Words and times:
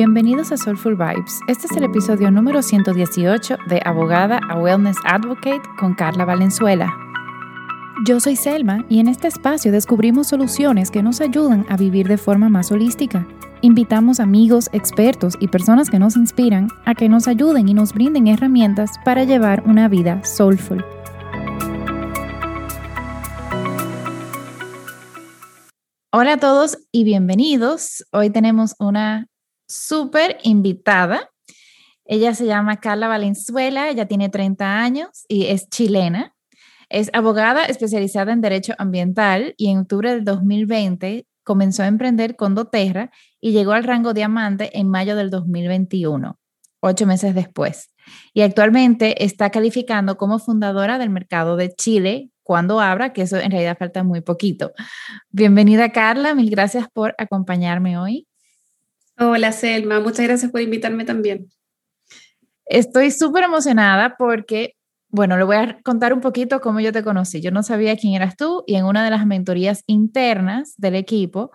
Bienvenidos 0.00 0.52
a 0.52 0.56
Soulful 0.56 0.94
Vibes. 0.94 1.40
Este 1.48 1.66
es 1.66 1.76
el 1.76 1.82
episodio 1.82 2.30
número 2.30 2.62
118 2.62 3.56
de 3.66 3.82
Abogada 3.84 4.38
a 4.48 4.56
Wellness 4.56 4.96
Advocate 5.04 5.62
con 5.76 5.92
Carla 5.92 6.24
Valenzuela. 6.24 6.88
Yo 8.06 8.20
soy 8.20 8.36
Selma 8.36 8.84
y 8.88 9.00
en 9.00 9.08
este 9.08 9.26
espacio 9.26 9.72
descubrimos 9.72 10.28
soluciones 10.28 10.92
que 10.92 11.02
nos 11.02 11.20
ayudan 11.20 11.66
a 11.68 11.76
vivir 11.76 12.06
de 12.06 12.16
forma 12.16 12.48
más 12.48 12.70
holística. 12.70 13.26
Invitamos 13.60 14.20
amigos, 14.20 14.70
expertos 14.72 15.34
y 15.40 15.48
personas 15.48 15.90
que 15.90 15.98
nos 15.98 16.14
inspiran 16.14 16.68
a 16.84 16.94
que 16.94 17.08
nos 17.08 17.26
ayuden 17.26 17.68
y 17.68 17.74
nos 17.74 17.92
brinden 17.92 18.28
herramientas 18.28 18.92
para 19.04 19.24
llevar 19.24 19.64
una 19.66 19.88
vida 19.88 20.22
soulful. 20.22 20.84
Hola 26.12 26.34
a 26.34 26.38
todos 26.38 26.78
y 26.92 27.02
bienvenidos. 27.02 28.06
Hoy 28.12 28.30
tenemos 28.30 28.76
una 28.78 29.26
súper 29.68 30.38
invitada. 30.42 31.30
Ella 32.04 32.34
se 32.34 32.46
llama 32.46 32.78
Carla 32.78 33.06
Valenzuela, 33.08 33.90
ella 33.90 34.06
tiene 34.06 34.30
30 34.30 34.80
años 34.80 35.24
y 35.28 35.46
es 35.46 35.68
chilena. 35.68 36.34
Es 36.88 37.10
abogada 37.12 37.66
especializada 37.66 38.32
en 38.32 38.40
Derecho 38.40 38.74
Ambiental 38.78 39.54
y 39.58 39.68
en 39.70 39.80
octubre 39.80 40.10
del 40.10 40.24
2020 40.24 41.26
comenzó 41.44 41.82
a 41.82 41.86
emprender 41.86 42.36
con 42.36 42.54
doTERRA 42.54 43.10
y 43.40 43.52
llegó 43.52 43.72
al 43.72 43.84
rango 43.84 44.14
diamante 44.14 44.78
en 44.78 44.88
mayo 44.88 45.16
del 45.16 45.30
2021, 45.30 46.38
ocho 46.80 47.06
meses 47.06 47.34
después. 47.34 47.90
Y 48.32 48.42
actualmente 48.42 49.24
está 49.24 49.50
calificando 49.50 50.16
como 50.16 50.38
fundadora 50.38 50.98
del 50.98 51.10
mercado 51.10 51.56
de 51.56 51.74
Chile 51.74 52.30
cuando 52.42 52.80
abra, 52.80 53.12
que 53.12 53.22
eso 53.22 53.36
en 53.36 53.50
realidad 53.50 53.76
falta 53.78 54.02
muy 54.02 54.22
poquito. 54.22 54.72
Bienvenida 55.30 55.90
Carla, 55.90 56.34
mil 56.34 56.50
gracias 56.50 56.86
por 56.90 57.14
acompañarme 57.18 57.98
hoy. 57.98 58.27
Hola 59.20 59.50
Selma, 59.50 59.98
muchas 59.98 60.26
gracias 60.26 60.52
por 60.52 60.60
invitarme 60.60 61.04
también. 61.04 61.48
Estoy 62.66 63.10
súper 63.10 63.44
emocionada 63.44 64.16
porque, 64.16 64.76
bueno, 65.08 65.36
le 65.36 65.42
voy 65.42 65.56
a 65.56 65.80
contar 65.82 66.12
un 66.12 66.20
poquito 66.20 66.60
cómo 66.60 66.78
yo 66.78 66.92
te 66.92 67.02
conocí. 67.02 67.40
Yo 67.40 67.50
no 67.50 67.64
sabía 67.64 67.96
quién 67.96 68.14
eras 68.14 68.36
tú 68.36 68.62
y 68.66 68.76
en 68.76 68.84
una 68.84 69.04
de 69.04 69.10
las 69.10 69.26
mentorías 69.26 69.82
internas 69.86 70.74
del 70.76 70.94
equipo 70.94 71.50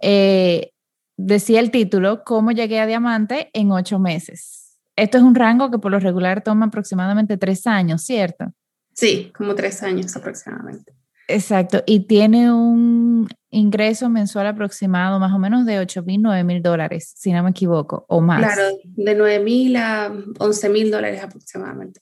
eh, 0.00 0.72
decía 1.16 1.60
el 1.60 1.70
título, 1.70 2.22
¿Cómo 2.24 2.52
llegué 2.52 2.80
a 2.80 2.86
diamante 2.86 3.48
en 3.54 3.72
ocho 3.72 3.98
meses? 3.98 4.78
Esto 4.94 5.16
es 5.16 5.24
un 5.24 5.34
rango 5.34 5.70
que 5.70 5.78
por 5.78 5.90
lo 5.90 6.00
regular 6.00 6.42
toma 6.42 6.66
aproximadamente 6.66 7.38
tres 7.38 7.66
años, 7.66 8.02
¿cierto? 8.02 8.52
Sí, 8.92 9.32
como 9.34 9.54
tres 9.54 9.82
años 9.82 10.14
aproximadamente. 10.16 10.92
Exacto, 11.28 11.82
y 11.86 12.00
tiene 12.00 12.52
un 12.52 13.28
ingreso 13.50 14.08
mensual 14.08 14.46
aproximado 14.46 15.18
más 15.18 15.32
o 15.32 15.38
menos 15.38 15.66
de 15.66 15.78
8 15.78 16.02
mil, 16.02 16.22
9 16.22 16.44
mil 16.44 16.62
dólares, 16.62 17.12
si 17.16 17.32
no 17.32 17.42
me 17.42 17.50
equivoco, 17.50 18.04
o 18.08 18.20
más. 18.20 18.40
Claro, 18.40 18.76
de 18.84 19.14
9 19.14 19.40
mil 19.40 19.76
a 19.76 20.12
11 20.38 20.68
mil 20.68 20.90
dólares 20.90 21.22
aproximadamente. 21.22 22.00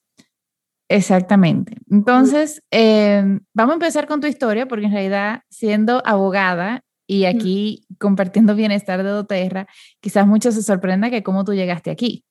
Exactamente. 0.90 1.76
Entonces, 1.90 2.62
em, 2.70 3.40
vamos 3.52 3.72
a 3.72 3.74
empezar 3.74 4.06
con 4.06 4.20
tu 4.20 4.26
historia, 4.26 4.66
porque 4.66 4.86
en 4.86 4.92
realidad, 4.92 5.42
siendo 5.50 6.02
abogada 6.06 6.82
y 7.06 7.24
aquí 7.24 7.86
compartiendo 7.98 8.54
bienestar 8.54 9.02
de 9.02 9.10
doTERRA, 9.10 9.66
quizás 10.00 10.26
muchos 10.26 10.54
se 10.54 10.62
sorprenda 10.62 11.10
que 11.10 11.22
cómo 11.22 11.44
tú 11.44 11.52
llegaste 11.52 11.90
aquí. 11.90 12.24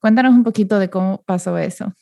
Cuéntanos 0.00 0.34
un 0.34 0.44
poquito 0.44 0.78
de 0.78 0.90
cómo 0.90 1.22
pasó 1.24 1.56
eso. 1.56 1.92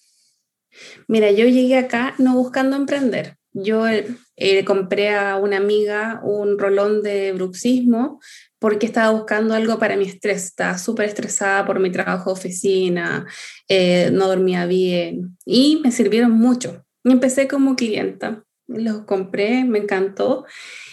Mira, 1.08 1.30
yo 1.30 1.46
llegué 1.46 1.76
acá 1.78 2.14
no 2.18 2.34
buscando 2.34 2.76
emprender. 2.76 3.36
Yo 3.54 3.86
eh, 3.86 4.64
compré 4.64 5.14
a 5.14 5.36
una 5.36 5.58
amiga 5.58 6.20
un 6.24 6.58
rolón 6.58 7.02
de 7.02 7.32
bruxismo 7.32 8.20
porque 8.58 8.86
estaba 8.86 9.10
buscando 9.10 9.54
algo 9.54 9.78
para 9.78 9.96
mi 9.96 10.04
estrés. 10.04 10.44
Estaba 10.44 10.78
súper 10.78 11.06
estresada 11.06 11.66
por 11.66 11.78
mi 11.78 11.90
trabajo 11.90 12.30
de 12.30 12.40
oficina, 12.40 13.26
eh, 13.68 14.10
no 14.12 14.28
dormía 14.28 14.66
bien 14.66 15.36
y 15.44 15.80
me 15.82 15.92
sirvieron 15.92 16.32
mucho. 16.32 16.84
Y 17.04 17.12
empecé 17.12 17.48
como 17.48 17.76
clienta. 17.76 18.44
Los 18.68 19.02
compré, 19.04 19.64
me 19.64 19.80
encantó. 19.80 20.46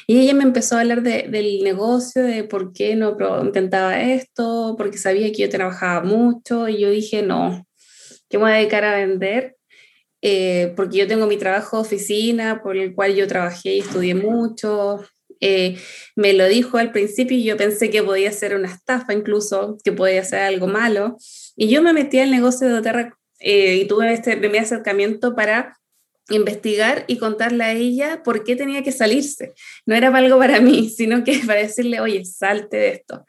Y 0.08 0.20
ella 0.20 0.34
me 0.34 0.44
empezó 0.44 0.76
a 0.76 0.82
hablar 0.82 1.04
de, 1.04 1.28
del 1.30 1.64
negocio, 1.64 2.24
de 2.24 2.44
por 2.44 2.74
qué 2.74 2.96
no 2.96 3.16
intentaba 3.44 4.02
esto, 4.02 4.76
porque 4.78 4.98
sabía 4.98 5.32
que 5.32 5.44
yo 5.44 5.50
trabajaba 5.50 6.04
mucho. 6.04 6.68
Y 6.68 6.80
yo 6.80 6.90
dije, 6.90 7.22
no, 7.22 7.66
que 8.28 8.38
me 8.38 8.46
voy 8.46 8.52
a 8.52 8.56
dedicar 8.56 8.84
a 8.84 8.96
vender 8.96 9.59
eh, 10.22 10.74
porque 10.76 10.98
yo 10.98 11.08
tengo 11.08 11.28
mi 11.28 11.38
trabajo 11.38 11.78
de 11.78 11.82
oficina 11.82 12.62
por 12.62 12.78
el 12.78 12.94
cual 12.94 13.16
yo 13.16 13.28
trabajé 13.28 13.76
y 13.76 13.80
estudié 13.80 14.16
mucho. 14.16 15.00
Eh, 15.42 15.78
me 16.16 16.34
lo 16.34 16.48
dijo 16.48 16.78
al 16.78 16.92
principio 16.92 17.38
y 17.38 17.44
yo 17.44 17.56
pensé 17.56 17.90
que 17.90 18.04
podía 18.04 18.32
ser 18.32 18.56
una 18.56 18.68
estafa 18.68 19.14
incluso, 19.14 19.78
que 19.84 19.92
podía 19.92 20.24
ser 20.24 20.42
algo 20.42 20.68
malo. 20.68 21.18
Y 21.56 21.70
yo 21.70 21.82
me 21.82 21.94
metí 21.94 22.20
al 22.20 22.32
negocio 22.32 22.68
de 22.68 22.74
Doterra 22.74 23.18
eh, 23.40 23.76
y 23.76 23.88
tuve 23.88 24.12
este 24.12 24.36
primer 24.38 24.62
acercamiento 24.62 25.36
para 25.36 25.78
investigar 26.30 27.06
y 27.08 27.18
contarle 27.18 27.64
a 27.64 27.72
ella 27.74 28.22
por 28.24 28.44
qué 28.44 28.56
tenía 28.56 28.84
que 28.84 28.92
salirse. 28.92 29.54
No 29.86 29.96
era 29.96 30.16
algo 30.16 30.38
para 30.38 30.60
mí, 30.60 30.90
sino 30.96 31.24
que 31.24 31.42
para 31.46 31.62
decirle, 31.62 32.02
oye, 32.02 32.26
salte 32.26 32.78
de 32.78 32.90
esto. 32.90 33.26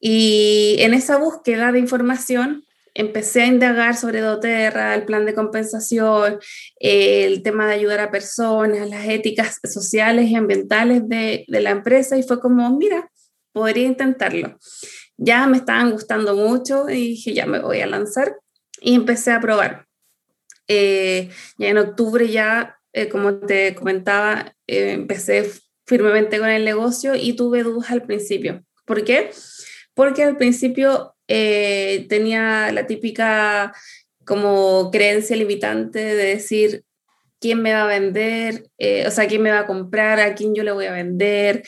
Y 0.00 0.76
en 0.80 0.92
esa 0.92 1.16
búsqueda 1.16 1.72
de 1.72 1.78
información 1.78 2.65
empecé 2.96 3.42
a 3.42 3.46
indagar 3.46 3.94
sobre 3.94 4.20
doTERRA, 4.20 4.94
el 4.94 5.04
plan 5.04 5.26
de 5.26 5.34
compensación, 5.34 6.38
el 6.80 7.42
tema 7.42 7.66
de 7.66 7.74
ayudar 7.74 8.00
a 8.00 8.10
personas, 8.10 8.88
las 8.88 9.06
éticas 9.06 9.60
sociales 9.64 10.28
y 10.30 10.34
ambientales 10.34 11.06
de, 11.06 11.44
de 11.46 11.60
la 11.60 11.70
empresa 11.70 12.16
y 12.16 12.22
fue 12.22 12.40
como, 12.40 12.76
mira, 12.76 13.10
podría 13.52 13.86
intentarlo. 13.86 14.56
Ya 15.18 15.46
me 15.46 15.58
estaban 15.58 15.90
gustando 15.90 16.34
mucho 16.34 16.88
y 16.88 17.08
dije, 17.08 17.34
ya 17.34 17.46
me 17.46 17.58
voy 17.58 17.80
a 17.80 17.86
lanzar 17.86 18.36
y 18.80 18.94
empecé 18.94 19.32
a 19.32 19.40
probar. 19.40 19.86
Eh, 20.68 21.30
ya 21.58 21.68
en 21.68 21.78
octubre 21.78 22.28
ya, 22.28 22.78
eh, 22.92 23.08
como 23.08 23.38
te 23.40 23.74
comentaba, 23.74 24.54
eh, 24.66 24.92
empecé 24.92 25.50
firmemente 25.86 26.38
con 26.38 26.48
el 26.48 26.64
negocio 26.64 27.14
y 27.14 27.34
tuve 27.34 27.62
dudas 27.62 27.90
al 27.90 28.02
principio. 28.02 28.64
¿Por 28.86 29.04
qué? 29.04 29.30
Porque 29.94 30.24
al 30.24 30.36
principio 30.36 31.15
eh, 31.28 32.06
tenía 32.08 32.70
la 32.72 32.86
típica 32.86 33.74
como 34.24 34.90
creencia 34.90 35.36
limitante 35.36 35.98
de 35.98 36.24
decir 36.24 36.84
quién 37.40 37.62
me 37.62 37.72
va 37.72 37.84
a 37.84 37.86
vender, 37.86 38.68
eh, 38.78 39.06
o 39.06 39.10
sea, 39.10 39.26
quién 39.26 39.42
me 39.42 39.50
va 39.50 39.60
a 39.60 39.66
comprar, 39.66 40.20
a 40.20 40.34
quién 40.34 40.54
yo 40.54 40.62
le 40.64 40.72
voy 40.72 40.86
a 40.86 40.92
vender, 40.92 41.62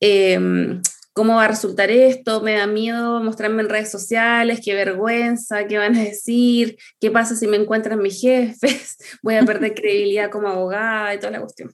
em, 0.00 0.82
cómo 1.14 1.36
va 1.36 1.44
a 1.44 1.48
resultar 1.48 1.90
esto, 1.90 2.42
me 2.42 2.54
da 2.54 2.66
miedo 2.66 3.22
mostrarme 3.22 3.62
en 3.62 3.68
redes 3.68 3.90
sociales, 3.90 4.60
qué 4.62 4.74
vergüenza, 4.74 5.66
qué 5.66 5.78
van 5.78 5.94
a 5.96 6.02
decir, 6.02 6.76
qué 7.00 7.10
pasa 7.10 7.36
si 7.36 7.46
me 7.46 7.56
encuentran 7.56 8.02
mis 8.02 8.20
jefes, 8.20 8.96
voy 9.22 9.36
a 9.36 9.44
perder 9.44 9.74
credibilidad 9.74 10.30
como 10.30 10.48
abogada 10.48 11.14
y 11.14 11.18
toda 11.18 11.30
la 11.32 11.40
cuestión. 11.40 11.72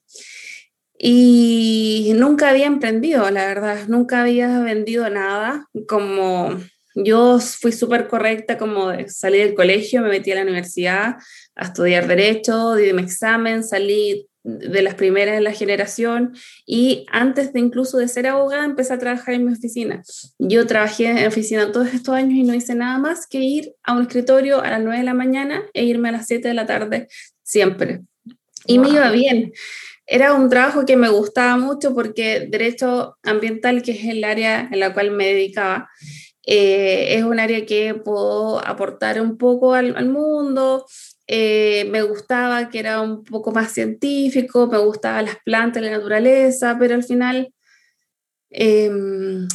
Y 0.99 2.13
nunca 2.17 2.51
había 2.51 2.67
emprendido, 2.67 3.31
la 3.31 3.47
verdad, 3.47 3.89
nunca 3.89 4.21
había 4.21 4.61
vendido 4.61 5.09
nada 5.09 5.67
como 5.89 6.61
yo 6.95 7.39
fui 7.39 7.73
súper 7.73 8.09
correcta 8.09 8.59
como 8.59 8.91
salí 9.09 9.39
del 9.39 9.55
colegio, 9.55 10.03
me 10.03 10.09
metí 10.09 10.33
a 10.33 10.37
la 10.37 10.43
universidad 10.43 11.17
a 11.55 11.65
estudiar 11.65 12.07
derecho, 12.07 12.75
di 12.75 12.93
mi 12.93 13.03
examen, 13.03 13.65
salí 13.65 14.27
de 14.43 14.83
las 14.83 14.95
primeras 14.95 15.37
en 15.37 15.45
la 15.45 15.53
generación 15.53 16.35
y 16.65 17.05
antes 17.11 17.53
de 17.53 17.61
incluso 17.61 17.99
de 17.99 18.09
ser 18.09 18.27
abogada 18.27 18.65
empecé 18.65 18.95
a 18.95 18.99
trabajar 18.99 19.35
en 19.35 19.45
mi 19.45 19.53
oficina. 19.53 20.03
Yo 20.39 20.67
trabajé 20.67 21.09
en 21.09 21.27
oficina 21.27 21.71
todos 21.73 21.93
estos 21.93 22.15
años 22.15 22.33
y 22.33 22.43
no 22.43 22.55
hice 22.55 22.75
nada 22.75 22.99
más 22.99 23.27
que 23.27 23.41
ir 23.41 23.75
a 23.83 23.93
un 23.93 24.03
escritorio 24.03 24.63
a 24.63 24.71
las 24.71 24.81
9 24.81 24.99
de 24.99 25.05
la 25.05 25.15
mañana 25.15 25.63
e 25.75 25.85
irme 25.85 26.09
a 26.09 26.13
las 26.13 26.27
7 26.27 26.49
de 26.49 26.55
la 26.55 26.67
tarde 26.67 27.09
siempre. 27.43 28.01
Y 28.67 28.79
me 28.79 28.91
iba 28.91 29.11
bien. 29.11 29.53
Era 30.07 30.35
un 30.35 30.49
trabajo 30.49 30.85
que 30.85 30.97
me 30.97 31.09
gustaba 31.09 31.57
mucho 31.57 31.95
porque 31.95 32.49
derecho 32.51 33.17
ambiental, 33.23 33.83
que 33.83 33.93
es 33.93 34.05
el 34.07 34.25
área 34.25 34.69
en 34.71 34.81
la 34.81 34.93
cual 34.93 35.13
me 35.13 35.27
dedicaba, 35.27 35.89
eh, 36.47 37.17
es 37.17 37.25
un 37.25 37.39
área 37.39 37.67
que 37.67 37.95
puedo 37.95 38.65
aportar 38.67 39.21
un 39.21 39.37
poco 39.37 39.75
al, 39.75 40.09
mundo. 40.09 40.87
Eh, 41.27 41.87
me 41.91 42.03
gustaba 42.03 42.71
que 42.71 42.81
era 42.81 43.01
un 43.01 43.25
poco 43.25 43.53
más 43.53 43.73
científico, 43.73 44.67
me 44.67 44.79
gustaban 44.79 45.27
las 45.27 45.37
plantas, 45.45 45.83
la 45.83 45.91
naturaleza, 45.91 46.77
pero 46.79 46.95
al 46.95 47.05
final 47.05 47.53
em, 48.51 49.47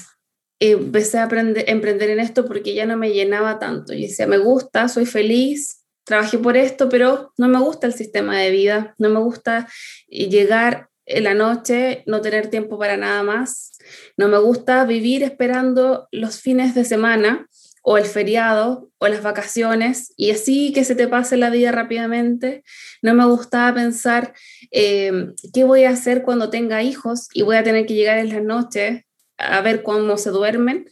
empecé 0.59 1.17
a 1.17 1.25
aprender, 1.25 1.65
emprender 1.67 2.11
en 2.11 2.19
esto 2.19 2.45
porque 2.45 2.73
ya 2.73 2.85
no 2.85 2.97
me 2.97 3.11
llenaba 3.11 3.59
tanto. 3.59 3.93
Y 3.93 4.03
decía, 4.03 4.27
me 4.27 4.37
gusta, 4.37 4.87
soy 4.87 5.05
feliz, 5.05 5.85
trabajé 6.05 6.37
por 6.37 6.55
esto, 6.55 6.87
pero 6.87 7.33
no 7.37 7.47
me 7.49 7.59
gusta 7.59 7.87
el 7.87 7.93
sistema 7.93 8.39
de 8.39 8.51
vida, 8.51 8.95
no 8.97 9.09
me 9.09 9.19
gusta 9.19 9.67
llegar 10.07 10.89
en 11.05 11.23
la 11.23 11.33
noche, 11.33 12.03
no 12.07 12.21
tener 12.21 12.49
tiempo 12.49 12.77
para 12.79 12.97
nada 12.97 13.23
más. 13.23 13.77
No 14.17 14.27
me 14.27 14.39
gusta 14.39 14.85
vivir 14.85 15.23
esperando 15.23 16.07
los 16.11 16.41
fines 16.41 16.73
de 16.75 16.85
semana 16.85 17.47
o 17.83 17.99
el 17.99 18.05
feriado 18.05 18.89
o 18.97 19.07
las 19.07 19.21
vacaciones 19.21 20.11
y 20.17 20.31
así 20.31 20.73
que 20.73 20.83
se 20.83 20.95
te 20.95 21.07
pase 21.07 21.37
la 21.37 21.51
vida 21.51 21.71
rápidamente. 21.71 22.63
No 23.03 23.13
me 23.13 23.25
gusta 23.25 23.71
pensar 23.75 24.33
eh, 24.71 25.33
qué 25.53 25.63
voy 25.63 25.83
a 25.83 25.91
hacer 25.91 26.23
cuando 26.23 26.49
tenga 26.49 26.81
hijos 26.81 27.29
y 27.33 27.43
voy 27.43 27.57
a 27.57 27.63
tener 27.63 27.85
que 27.85 27.93
llegar 27.93 28.17
en 28.17 28.29
la 28.29 28.41
noche 28.41 29.05
a 29.37 29.61
ver 29.61 29.83
cómo 29.83 30.17
se 30.17 30.31
duermen. 30.31 30.89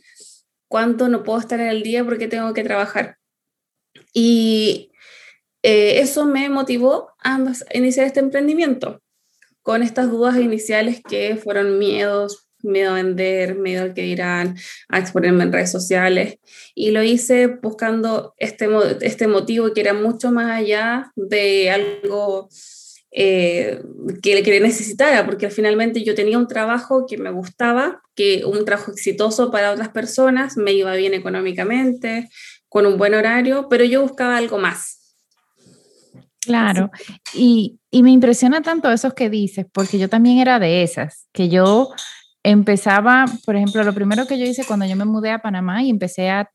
cuánto 0.67 1.07
no 1.07 1.23
puedo 1.23 1.39
estar 1.39 1.59
en 1.59 1.67
el 1.67 1.83
día 1.83 2.03
porque 2.03 2.27
tengo 2.27 2.53
que 2.53 2.63
trabajar. 2.63 3.17
Y 4.11 4.91
eh, 5.61 5.99
eso 5.99 6.25
me 6.25 6.49
motivó 6.49 7.11
a 7.23 7.39
iniciar 7.73 8.07
este 8.07 8.19
emprendimiento 8.19 9.02
con 9.63 9.81
estas 9.81 10.11
dudas 10.11 10.37
iniciales 10.37 11.01
que 11.07 11.37
fueron 11.37 11.79
miedos, 11.79 12.47
miedo 12.61 12.91
a 12.91 12.95
vender, 12.95 13.55
miedo 13.55 13.85
a 13.85 13.93
que 13.93 14.03
dirán, 14.03 14.57
a 14.89 14.99
exponerme 14.99 15.43
en 15.43 15.51
redes 15.53 15.71
sociales. 15.71 16.37
Y 16.75 16.91
lo 16.91 17.01
hice 17.01 17.47
buscando 17.47 18.33
este, 18.37 18.67
este 19.01 19.27
motivo 19.27 19.73
que 19.73 19.81
era 19.81 19.93
mucho 19.93 20.31
más 20.31 20.51
allá 20.51 21.11
de 21.15 21.71
algo 21.71 22.49
eh, 23.11 23.81
que, 24.21 24.43
que 24.43 24.59
necesitara, 24.59 25.25
porque 25.25 25.49
finalmente 25.49 26.03
yo 26.03 26.15
tenía 26.15 26.37
un 26.37 26.47
trabajo 26.47 27.05
que 27.05 27.17
me 27.17 27.31
gustaba, 27.31 28.01
que 28.15 28.43
un 28.45 28.65
trabajo 28.65 28.91
exitoso 28.91 29.51
para 29.51 29.71
otras 29.71 29.89
personas, 29.89 30.57
me 30.57 30.73
iba 30.73 30.95
bien 30.95 31.13
económicamente, 31.13 32.29
con 32.69 32.85
un 32.85 32.97
buen 32.97 33.13
horario, 33.13 33.67
pero 33.69 33.83
yo 33.83 34.01
buscaba 34.01 34.37
algo 34.37 34.57
más. 34.57 35.02
Claro, 36.45 36.91
y, 37.33 37.79
y, 37.89 38.03
me 38.03 38.11
impresiona 38.11 38.61
tanto 38.61 38.91
eso 38.91 39.15
que 39.15 39.29
dices, 39.29 39.65
porque 39.71 39.97
yo 39.97 40.09
también 40.09 40.39
era 40.39 40.59
de 40.59 40.83
esas, 40.83 41.27
que 41.31 41.49
yo 41.49 41.89
empezaba, 42.43 43.25
por 43.45 43.55
ejemplo, 43.55 43.83
lo 43.83 43.93
primero 43.93 44.27
que 44.27 44.37
yo 44.37 44.45
hice 44.45 44.65
cuando 44.65 44.85
yo 44.85 44.95
me 44.95 45.05
mudé 45.05 45.31
a 45.31 45.41
Panamá 45.41 45.83
y 45.83 45.89
empecé 45.89 46.29
a, 46.29 46.51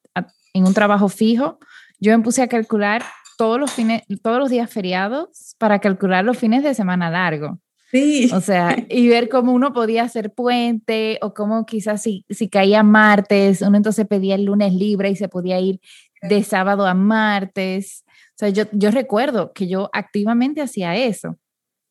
en 0.53 0.67
un 0.67 0.75
trabajo 0.75 1.09
fijo, 1.09 1.59
yo 1.99 2.17
me 2.17 2.23
puse 2.23 2.43
a 2.43 2.49
calcular 2.49 3.03
todos 3.39 3.59
los 3.59 3.73
fines, 3.73 4.03
todos 4.23 4.39
los 4.39 4.51
días 4.51 4.71
feriados 4.71 5.55
para 5.59 5.79
calcular 5.79 6.25
los 6.25 6.37
fines 6.37 6.63
de 6.63 6.75
semana 6.75 7.11
largo. 7.11 7.59
Sí. 7.91 8.31
O 8.35 8.41
sea, 8.41 8.77
y 8.91 9.09
ver 9.09 9.29
cómo 9.29 9.53
uno 9.53 9.73
podía 9.73 10.03
hacer 10.03 10.33
puente 10.33 11.19
o 11.23 11.33
cómo 11.33 11.65
quizás 11.65 12.03
si, 12.03 12.27
si 12.29 12.49
caía 12.49 12.83
martes, 12.83 13.63
uno 13.63 13.77
entonces 13.77 14.07
pedía 14.07 14.35
el 14.35 14.45
lunes 14.45 14.75
libre 14.75 15.11
y 15.11 15.17
se 15.17 15.29
podía 15.29 15.59
ir 15.61 15.81
de 16.21 16.43
sábado 16.43 16.87
a 16.87 16.95
martes. 16.95 18.05
O 18.39 18.47
sea, 18.47 18.51
yo, 18.51 18.67
yo 18.71 18.93
recuerdo 18.93 19.53
que 19.53 19.67
yo 19.67 19.91
activamente 19.93 20.63
hacía 20.63 20.95
eso. 20.95 21.37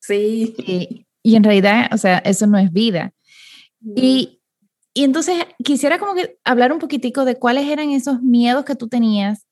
Sí. 0.00 0.54
Y, 0.56 1.06
y 1.22 1.36
en 1.36 1.44
realidad, 1.44 1.90
o 1.92 1.98
sea, 1.98 2.18
eso 2.18 2.46
no 2.46 2.56
es 2.56 2.72
vida. 2.72 3.12
Y, 3.94 4.40
y 4.94 5.04
entonces 5.04 5.44
quisiera 5.62 5.98
como 5.98 6.14
que 6.14 6.38
hablar 6.44 6.72
un 6.72 6.78
poquitico 6.78 7.26
de 7.26 7.36
cuáles 7.36 7.68
eran 7.68 7.90
esos 7.90 8.22
miedos 8.22 8.64
que 8.64 8.76
tú 8.76 8.88
tenías, 8.88 9.46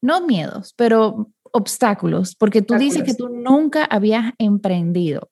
no 0.00 0.24
miedos, 0.24 0.72
pero 0.76 1.32
obstáculos, 1.50 2.36
porque 2.36 2.62
tú 2.62 2.74
dices 2.74 3.02
que 3.02 3.14
tú 3.14 3.28
nunca 3.28 3.84
habías 3.84 4.32
emprendido. 4.38 5.30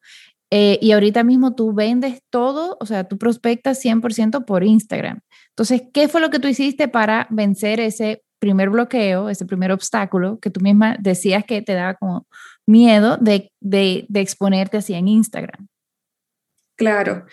Eh, 0.51 0.81
y 0.83 0.91
ahorita 0.91 1.23
mismo 1.23 1.55
tú 1.55 1.73
vendes 1.73 2.23
todo, 2.29 2.77
o 2.81 2.87
sea, 2.87 3.05
tú 3.05 3.19
prospectas 3.19 3.81
100% 3.85 4.45
por 4.45 4.65
Instagram. 4.65 5.21
Entonces, 5.51 5.85
¿qué 5.93 6.09
fue 6.09 6.21
lo 6.21 6.31
que 6.31 6.41
tú 6.41 6.49
hiciste 6.49 6.89
para 6.89 7.29
vencer 7.31 7.79
ese 7.79 8.24
primer 8.45 8.69
bloqueo, 8.69 9.31
ese 9.31 9.47
primer 9.47 9.73
obstáculo 9.73 10.39
que 10.39 10.51
tú 10.51 10.61
misma 10.61 10.99
decías 11.01 11.45
que 11.47 11.63
te 11.63 11.73
daba 11.73 11.95
como 11.95 12.27
miedo 12.67 13.17
de, 13.17 13.51
de, 13.61 14.07
exponerte 14.15 14.77
así 14.77 14.93
en 14.93 15.09
Instagram. 15.09 15.67
Claro. 16.77 17.25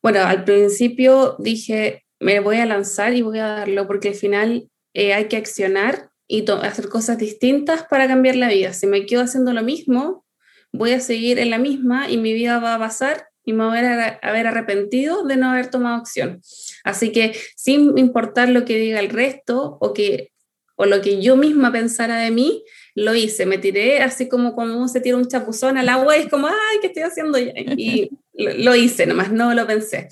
Bueno, 0.00 0.20
al 0.20 0.44
principio 0.44 1.34
dije, 1.40 2.04
me 2.20 2.38
voy 2.38 2.58
a 2.58 2.66
lanzar 2.66 3.14
y 3.14 3.22
voy 3.22 3.40
a 3.40 3.48
darlo 3.48 3.88
porque 3.88 4.10
al 4.10 4.14
final 4.14 4.68
eh, 4.92 5.12
hay 5.12 5.24
que 5.24 5.38
accionar 5.38 6.10
y 6.28 6.48
hacer 6.48 6.88
cosas 6.88 7.18
distintas 7.18 7.84
para 7.90 8.06
cambiar 8.06 8.36
la 8.36 8.48
vida. 8.48 8.72
Si 8.74 8.86
me 8.86 9.06
quedo 9.06 9.22
haciendo 9.22 9.52
lo 9.52 9.62
mismo, 9.62 10.24
voy 10.72 10.92
a 10.92 11.00
seguir 11.00 11.40
en 11.40 11.50
la 11.50 11.58
misma 11.58 12.08
y 12.08 12.16
mi 12.16 12.32
vida 12.32 12.60
va 12.60 12.76
a 12.76 12.78
pasar 12.78 13.26
y 13.44 13.54
me 13.54 13.64
voy 13.64 13.78
a 13.78 14.20
haber 14.22 14.46
arrepentido 14.46 15.24
de 15.24 15.36
no 15.36 15.50
haber 15.50 15.68
tomado 15.68 15.96
acción. 15.96 16.40
Así 16.84 17.10
que 17.10 17.34
sin 17.56 17.98
importar 17.98 18.48
lo 18.50 18.64
que 18.64 18.76
diga 18.76 19.00
el 19.00 19.10
resto 19.10 19.78
o 19.80 19.92
que 19.92 20.33
o 20.76 20.86
lo 20.86 21.00
que 21.00 21.22
yo 21.22 21.36
misma 21.36 21.72
pensara 21.72 22.18
de 22.18 22.30
mí, 22.30 22.64
lo 22.94 23.14
hice. 23.14 23.46
Me 23.46 23.58
tiré 23.58 24.00
así 24.00 24.28
como 24.28 24.54
cuando 24.54 24.76
uno 24.76 24.88
se 24.88 25.00
tira 25.00 25.16
un 25.16 25.28
chapuzón 25.28 25.78
al 25.78 25.88
agua 25.88 26.16
y 26.16 26.22
es 26.22 26.28
como, 26.28 26.48
ay, 26.48 26.78
¿qué 26.80 26.88
estoy 26.88 27.02
haciendo? 27.02 27.38
Y 27.76 28.10
lo, 28.32 28.74
hice, 28.74 29.06
nomás 29.06 29.30
no 29.32 29.54
lo 29.54 29.66
pensé. 29.66 30.08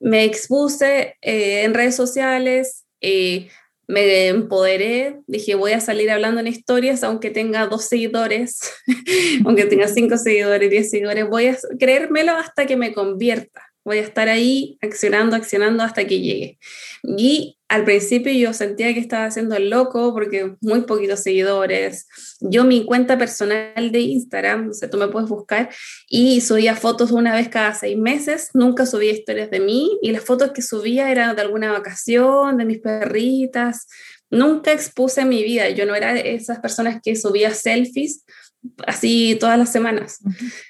Me 0.00 0.24
expuse 0.24 1.16
eh, 1.22 1.62
en 1.62 1.74
redes 1.74 1.94
sociales, 1.94 2.84
eh, 3.00 3.48
me 3.88 4.26
empoderé, 4.26 5.20
dije 5.28 5.54
voy 5.54 5.72
a 5.72 5.80
salir 5.80 6.10
hablando 6.10 6.40
en 6.40 6.48
historias 6.48 7.04
aunque 7.04 7.30
tenga 7.30 7.66
dos 7.68 7.84
seguidores, 7.84 8.58
aunque 9.44 9.64
tenga 9.66 9.86
cinco 9.86 10.18
seguidores, 10.18 10.70
diez 10.70 10.90
seguidores, 10.90 11.28
voy 11.28 11.46
a 11.46 11.58
creérmelo 11.78 12.32
hasta 12.32 12.66
que 12.66 12.76
me 12.76 12.92
convierta 12.92 13.62
voy 13.86 13.98
a 13.98 14.02
estar 14.02 14.28
ahí 14.28 14.78
accionando, 14.82 15.36
accionando 15.36 15.84
hasta 15.84 16.04
que 16.08 16.18
llegue. 16.18 16.58
Y 17.04 17.56
al 17.68 17.84
principio 17.84 18.32
yo 18.32 18.52
sentía 18.52 18.92
que 18.92 18.98
estaba 18.98 19.26
haciendo 19.26 19.54
el 19.54 19.70
loco 19.70 20.12
porque 20.12 20.56
muy 20.60 20.80
poquitos 20.80 21.20
seguidores. 21.20 22.08
Yo 22.40 22.64
mi 22.64 22.84
cuenta 22.84 23.16
personal 23.16 23.92
de 23.92 24.00
Instagram, 24.00 24.70
o 24.70 24.72
sea, 24.72 24.90
tú 24.90 24.98
me 24.98 25.06
puedes 25.06 25.28
buscar, 25.28 25.70
y 26.08 26.40
subía 26.40 26.74
fotos 26.74 27.12
una 27.12 27.32
vez 27.32 27.48
cada 27.48 27.74
seis 27.74 27.96
meses, 27.96 28.50
nunca 28.54 28.86
subía 28.86 29.12
historias 29.12 29.52
de 29.52 29.60
mí 29.60 29.96
y 30.02 30.10
las 30.10 30.24
fotos 30.24 30.50
que 30.50 30.62
subía 30.62 31.12
eran 31.12 31.36
de 31.36 31.42
alguna 31.42 31.70
vacación, 31.70 32.56
de 32.56 32.64
mis 32.64 32.80
perritas. 32.80 33.86
Nunca 34.30 34.72
expuse 34.72 35.24
mi 35.24 35.44
vida, 35.44 35.68
yo 35.70 35.86
no 35.86 35.94
era 35.94 36.12
de 36.12 36.34
esas 36.34 36.58
personas 36.58 37.00
que 37.00 37.14
subía 37.14 37.54
selfies 37.54 38.24
así 38.86 39.36
todas 39.38 39.58
las 39.58 39.72
semanas. 39.72 40.20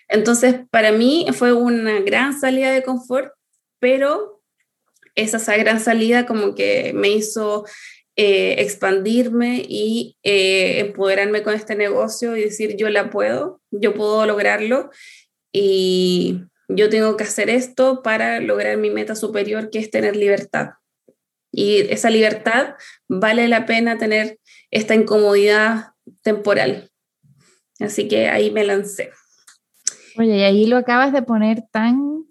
Entonces, 0.09 0.57
para 0.71 0.93
mí 0.93 1.27
fue 1.33 1.53
una 1.53 2.01
gran 2.01 2.39
salida 2.39 2.71
de 2.71 2.83
confort, 2.83 3.33
pero 3.81 4.43
esa, 5.15 5.57
gran 5.57 5.81
salida 5.81 6.27
como 6.27 6.55
que 6.55 6.93
me 6.95 7.09
hizo 7.09 7.65
eh, 8.17 8.57
expandirme 8.59 9.65
y 9.67 10.17
eh, 10.23 10.81
empoderarme 10.81 11.43
con 11.43 11.55
este 11.55 11.75
negocio 11.75 12.37
y 12.37 12.43
decir, 12.43 12.77
yo 12.77 12.89
la 12.91 13.11
puedo, 13.11 13.61
yo 13.71 13.95
puedo 13.95 14.25
lograrlo 14.27 14.91
y 15.53 16.43
yo 16.69 16.91
tengo 16.91 17.17
que 17.17 17.25
hacer 17.25 17.51
esto 17.51 18.03
para 18.03 18.41
lograr 18.41 18.77
mi 18.77 18.91
meta 18.91 19.15
superior, 19.15 19.71
que 19.71 19.79
es 19.79 19.91
tener 19.91 20.17
libertad. 20.17 20.71
Y 21.53 21.79
esa 21.91 22.11
libertad 22.11 22.75
vale 23.09 23.49
la 23.49 23.65
pena 23.65 23.97
tener 23.97 24.39
esta 24.71 24.95
incomodidad 24.95 25.93
temporal. 26.23 26.91
Así 27.81 28.09
que 28.09 28.29
ahí 28.29 28.51
me 28.51 28.65
lancé. 28.65 29.11
Oye, 30.19 30.39
y 30.39 30.43
ahí 30.43 30.67
lo 30.67 30.79
acabas 30.79 31.13
de 31.13 31.23
poner 31.23 31.63
tan, 31.71 32.25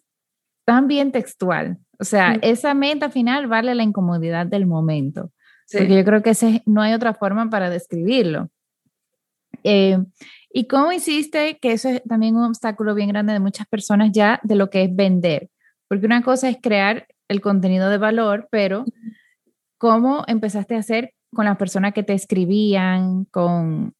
tan 0.66 0.88
bien 0.88 1.12
textual. 1.12 1.78
O 2.00 2.04
sea, 2.04 2.32
mm. 2.32 2.40
esa 2.42 2.74
meta 2.74 3.10
final 3.10 3.48
vale 3.48 3.76
la 3.76 3.84
incomodidad 3.84 4.46
del 4.46 4.66
momento. 4.66 5.32
Porque 5.72 5.96
yo 5.96 6.06
creo 6.06 6.22
que 6.22 6.32
ese, 6.32 6.62
no 6.66 6.82
hay 6.82 6.94
otra 6.94 7.14
forma 7.14 7.50
para 7.50 7.70
describirlo. 7.70 8.50
Eh, 9.64 9.98
¿Y 10.52 10.68
cómo 10.68 10.92
hiciste 10.92 11.58
que 11.60 11.74
eso 11.74 11.90
es 11.90 12.04
también 12.04 12.36
un 12.36 12.44
obstáculo 12.44 12.94
bien 12.94 13.10
grande 13.10 13.34
de 13.34 13.40
muchas 13.40 13.68
personas 13.68 14.12
ya 14.14 14.40
de 14.44 14.56
lo 14.56 14.70
que 14.70 14.84
es 14.84 14.96
vender? 14.96 15.50
Porque 15.88 16.06
una 16.06 16.22
cosa 16.22 16.50
es 16.50 16.58
crear 16.62 17.08
el 17.28 17.42
contenido 17.42 17.90
de 17.90 17.98
valor, 17.98 18.48
pero 18.52 18.86
¿cómo 19.78 20.24
empezaste 20.28 20.76
a 20.76 20.80
hacer 20.80 21.14
con 21.34 21.46
las 21.46 21.58
personas 21.58 21.94
que 21.94 22.04
te 22.04 22.14
escribían, 22.14 23.26
con 23.26 23.94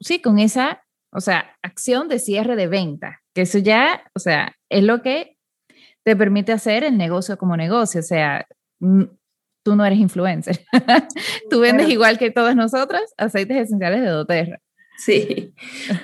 sí, 0.00 0.20
con 0.20 0.38
esa, 0.38 0.84
o 1.12 1.20
sea, 1.20 1.56
acción 1.62 2.08
de 2.08 2.18
cierre 2.18 2.56
de 2.56 2.66
venta, 2.66 3.20
que 3.34 3.42
eso 3.42 3.58
ya, 3.58 4.02
o 4.14 4.18
sea, 4.18 4.56
es 4.68 4.84
lo 4.84 5.02
que 5.02 5.36
te 6.04 6.16
permite 6.16 6.52
hacer 6.52 6.84
el 6.84 6.96
negocio 6.96 7.38
como 7.38 7.56
negocio, 7.56 8.00
o 8.00 8.04
sea, 8.04 8.46
tú 8.80 9.76
no 9.76 9.84
eres 9.84 9.98
influencer, 9.98 10.64
tú 11.50 11.60
vendes 11.60 11.88
igual 11.88 12.18
que 12.18 12.30
todas 12.30 12.56
nosotras 12.56 13.02
aceites 13.16 13.56
esenciales 13.56 14.00
de 14.00 14.08
doTERRA. 14.08 14.60
Sí, 14.98 15.54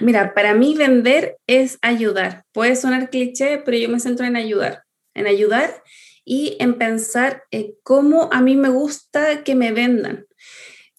mira, 0.01 0.35
para 0.35 0.55
mí 0.55 0.77
vender 0.77 1.39
es 1.49 1.79
ayudar. 1.83 2.45
Puede 2.53 2.77
sonar 2.77 3.11
cliché, 3.11 3.59
pero 3.65 3.77
yo 3.77 3.89
me 3.89 3.99
centro 3.99 4.25
en 4.25 4.37
ayudar, 4.37 4.85
en 5.15 5.27
ayudar 5.27 5.83
y 6.25 6.57
en 6.61 6.75
pensar 6.75 7.43
cómo 7.83 8.29
a 8.33 8.41
mí 8.41 8.55
me 8.55 8.69
gusta 8.69 9.43
que 9.43 9.57
me 9.57 9.73
vendan. 9.73 10.27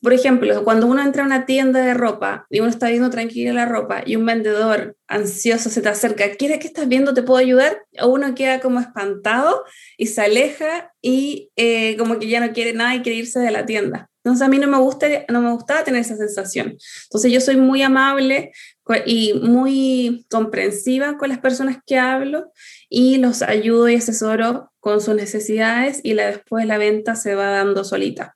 Por 0.05 0.13
ejemplo, 0.13 0.63
cuando 0.63 0.85
uno 0.85 1.01
entra 1.01 1.23
a 1.23 1.25
una 1.25 1.47
tienda 1.47 1.83
de 1.83 1.95
ropa 1.95 2.45
y 2.51 2.59
uno 2.59 2.69
está 2.69 2.89
viendo 2.89 3.09
tranquila 3.09 3.53
la 3.53 3.65
ropa 3.65 4.03
y 4.05 4.15
un 4.15 4.23
vendedor 4.23 4.95
ansioso 5.07 5.71
se 5.71 5.81
te 5.81 5.89
acerca, 5.89 6.29
¿quieres 6.35 6.59
que 6.59 6.67
estás 6.67 6.87
viendo? 6.87 7.15
¿Te 7.15 7.23
puedo 7.23 7.39
ayudar? 7.39 7.81
O 7.99 8.09
uno 8.09 8.35
queda 8.35 8.59
como 8.59 8.79
espantado 8.79 9.63
y 9.97 10.05
se 10.05 10.21
aleja 10.21 10.93
y 11.01 11.49
eh, 11.55 11.97
como 11.97 12.19
que 12.19 12.27
ya 12.27 12.39
no 12.39 12.53
quiere 12.53 12.73
nada 12.73 12.93
y 12.93 13.01
quiere 13.01 13.17
irse 13.17 13.39
de 13.39 13.49
la 13.49 13.65
tienda. 13.65 14.11
Entonces 14.23 14.45
a 14.45 14.47
mí 14.47 14.59
no 14.59 14.67
me, 14.67 14.77
gusta, 14.77 15.07
no 15.27 15.41
me 15.41 15.51
gustaba 15.51 15.83
tener 15.83 16.01
esa 16.01 16.17
sensación. 16.17 16.77
Entonces 17.05 17.31
yo 17.31 17.41
soy 17.41 17.57
muy 17.57 17.81
amable 17.81 18.51
y 19.07 19.33
muy 19.33 20.27
comprensiva 20.29 21.17
con 21.17 21.29
las 21.29 21.39
personas 21.39 21.77
que 21.83 21.97
hablo 21.97 22.51
y 22.89 23.17
los 23.17 23.41
ayudo 23.41 23.89
y 23.89 23.95
asesoro 23.95 24.71
con 24.79 25.01
sus 25.01 25.15
necesidades 25.15 25.99
y 26.03 26.13
después 26.13 26.67
la 26.67 26.77
venta 26.77 27.15
se 27.15 27.33
va 27.33 27.49
dando 27.49 27.83
solita. 27.83 28.34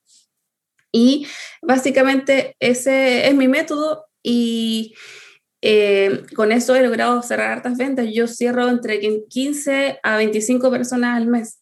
Y 0.91 1.27
básicamente 1.61 2.55
ese 2.59 3.27
es 3.27 3.35
mi 3.35 3.47
método 3.47 4.05
y 4.23 4.95
eh, 5.61 6.23
con 6.35 6.51
eso 6.51 6.75
he 6.75 6.81
logrado 6.81 7.21
cerrar 7.21 7.51
hartas 7.51 7.77
ventas. 7.77 8.07
Yo 8.11 8.27
cierro 8.27 8.69
entre 8.69 8.99
15 8.99 9.99
a 10.01 10.17
25 10.17 10.71
personas 10.71 11.17
al 11.17 11.27
mes 11.27 11.59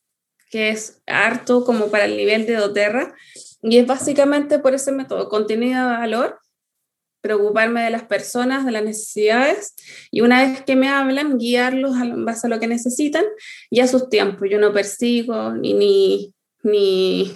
que 0.49 0.69
es 0.69 1.01
harto 1.05 1.63
como 1.63 1.89
para 1.89 2.05
el 2.05 2.17
nivel 2.17 2.45
de 2.45 2.55
doTERRA, 2.55 3.15
y 3.61 3.77
es 3.77 3.87
básicamente 3.87 4.59
por 4.59 4.73
ese 4.73 4.91
método, 4.91 5.29
contenido 5.29 5.81
de 5.81 5.97
valor, 5.97 6.39
preocuparme 7.21 7.83
de 7.83 7.89
las 7.89 8.03
personas, 8.03 8.65
de 8.65 8.71
las 8.71 8.83
necesidades, 8.83 9.75
y 10.11 10.21
una 10.21 10.43
vez 10.43 10.61
que 10.61 10.75
me 10.75 10.87
hablan, 10.87 11.37
guiarlos 11.37 11.97
en 11.97 12.23
base 12.25 12.47
a 12.47 12.49
lo 12.49 12.59
que 12.59 12.67
necesitan 12.67 13.25
y 13.69 13.81
a 13.81 13.87
sus 13.87 14.09
tiempos. 14.09 14.47
Yo 14.49 14.59
no 14.59 14.71
persigo 14.71 15.51
ni, 15.51 15.73
ni, 15.73 16.33
ni 16.63 17.33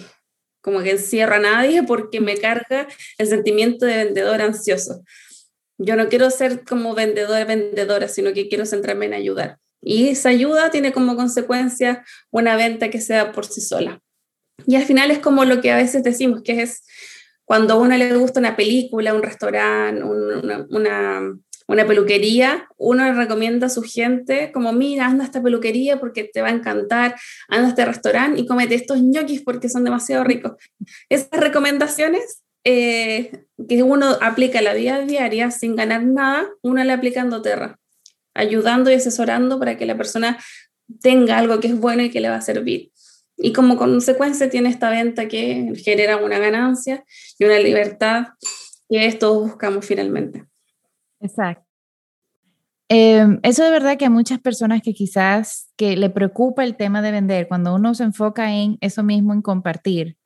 como 0.62 0.82
que 0.82 0.92
encierro 0.92 1.34
a 1.34 1.40
nadie 1.40 1.82
porque 1.82 2.20
me 2.20 2.38
carga 2.38 2.88
el 3.18 3.26
sentimiento 3.26 3.84
de 3.84 4.04
vendedor 4.04 4.40
ansioso. 4.40 5.02
Yo 5.76 5.96
no 5.96 6.08
quiero 6.08 6.30
ser 6.30 6.64
como 6.64 6.94
vendedor, 6.94 7.46
vendedora, 7.46 8.08
sino 8.08 8.32
que 8.32 8.48
quiero 8.48 8.64
centrarme 8.64 9.06
en 9.06 9.14
ayudar. 9.14 9.58
Y 9.82 10.08
esa 10.08 10.28
ayuda 10.28 10.70
tiene 10.70 10.92
como 10.92 11.16
consecuencia 11.16 12.04
una 12.30 12.56
venta 12.56 12.88
que 12.88 13.00
sea 13.00 13.32
por 13.32 13.44
sí 13.44 13.60
sola. 13.60 14.00
Y 14.66 14.76
al 14.76 14.84
final 14.84 15.10
es 15.10 15.18
como 15.18 15.44
lo 15.44 15.60
que 15.60 15.72
a 15.72 15.76
veces 15.76 16.04
decimos, 16.04 16.42
que 16.42 16.62
es 16.62 16.84
cuando 17.44 17.74
a 17.74 17.78
uno 17.78 17.96
le 17.96 18.16
gusta 18.16 18.38
una 18.38 18.54
película, 18.54 19.12
un 19.12 19.22
restaurante, 19.22 20.04
una, 20.04 21.36
una, 21.68 21.86
peluquería, 21.86 22.68
uno 22.76 23.04
le 23.04 23.14
recomienda 23.14 23.66
a 23.66 23.70
su 23.70 23.82
gente 23.82 24.52
como, 24.52 24.72
mira, 24.72 25.06
anda 25.06 25.24
a 25.24 25.26
esta 25.26 25.42
peluquería 25.42 25.98
porque 26.00 26.24
te 26.24 26.42
va 26.42 26.48
a 26.48 26.52
encantar, 26.52 27.16
anda 27.48 27.66
a 27.66 27.70
este 27.70 27.84
restaurante 27.84 28.40
y 28.40 28.46
comete 28.46 28.74
estos 28.74 29.00
ñoquis 29.00 29.42
porque 29.42 29.68
son 29.68 29.84
demasiado 29.84 30.24
ricos. 30.24 30.52
Esas 31.08 31.40
recomendaciones 31.40 32.42
eh, 32.64 33.44
que 33.68 33.82
uno 33.82 34.16
aplica 34.20 34.62
la 34.62 34.74
vida 34.74 35.00
diaria 35.00 35.50
sin 35.50 35.74
ganar 35.76 36.04
nada, 36.04 36.48
uno 36.62 36.82
le 36.84 36.92
aplica 36.92 37.20
en 37.20 37.30
doTERRA, 37.30 37.78
ayudando 38.34 38.90
y 38.90 38.94
asesorando 38.94 39.58
para 39.58 39.76
que 39.76 39.86
la 39.86 39.96
persona 39.96 40.38
tenga 41.00 41.38
algo 41.38 41.60
que 41.60 41.68
es 41.68 41.78
bueno 41.78 42.02
y 42.02 42.10
que 42.10 42.20
le 42.20 42.28
va 42.28 42.36
a 42.36 42.40
servir. 42.40 42.92
Y 43.36 43.52
como 43.52 43.76
consecuencia 43.76 44.48
tiene 44.50 44.68
esta 44.68 44.90
venta 44.90 45.26
que 45.26 45.72
genera 45.76 46.18
una 46.18 46.38
ganancia 46.38 47.04
y 47.38 47.44
una 47.44 47.58
libertad 47.58 48.26
que 48.88 49.12
todos 49.14 49.50
buscamos 49.50 49.84
finalmente. 49.84 50.44
Exacto. 51.22 51.64
Em, 52.88 53.40
eso 53.42 53.64
de 53.64 53.70
verdad 53.70 53.96
que 53.96 54.04
a 54.04 54.10
muchas 54.10 54.38
personas 54.38 54.82
que 54.82 54.92
quizás 54.92 55.72
que 55.76 55.96
le 55.96 56.10
preocupa 56.10 56.62
el 56.64 56.76
tema 56.76 57.00
de 57.00 57.10
vender, 57.10 57.48
cuando 57.48 57.74
uno 57.74 57.94
se 57.94 58.04
enfoca 58.04 58.52
en 58.52 58.76
eso 58.82 59.02
mismo, 59.02 59.32
en 59.32 59.40
compartir, 59.40 60.18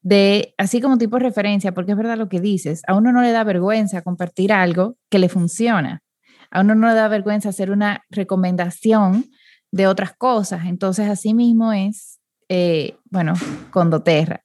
de 0.00 0.54
así 0.56 0.80
como 0.80 0.96
tipo 0.96 1.18
de 1.18 1.24
referencia, 1.24 1.72
porque 1.72 1.92
es 1.92 1.98
verdad 1.98 2.16
lo 2.16 2.30
que 2.30 2.40
dices, 2.40 2.82
a 2.86 2.94
uno 2.94 3.12
no 3.12 3.20
le 3.20 3.32
da 3.32 3.44
vergüenza 3.44 4.00
compartir 4.00 4.52
algo 4.52 4.96
que 5.10 5.18
le 5.18 5.28
funciona, 5.28 6.02
a 6.50 6.62
uno 6.62 6.74
no 6.74 6.88
le 6.88 6.94
da 6.94 7.08
vergüenza 7.08 7.50
hacer 7.50 7.70
una 7.70 8.04
recomendación 8.08 9.26
de 9.70 9.86
otras 9.86 10.14
cosas, 10.16 10.64
entonces 10.64 11.10
así 11.10 11.34
mismo 11.34 11.74
es 11.74 12.18
eh, 12.48 12.96
bueno, 13.10 13.34
con 13.70 13.90
doTERRA. 13.90 14.42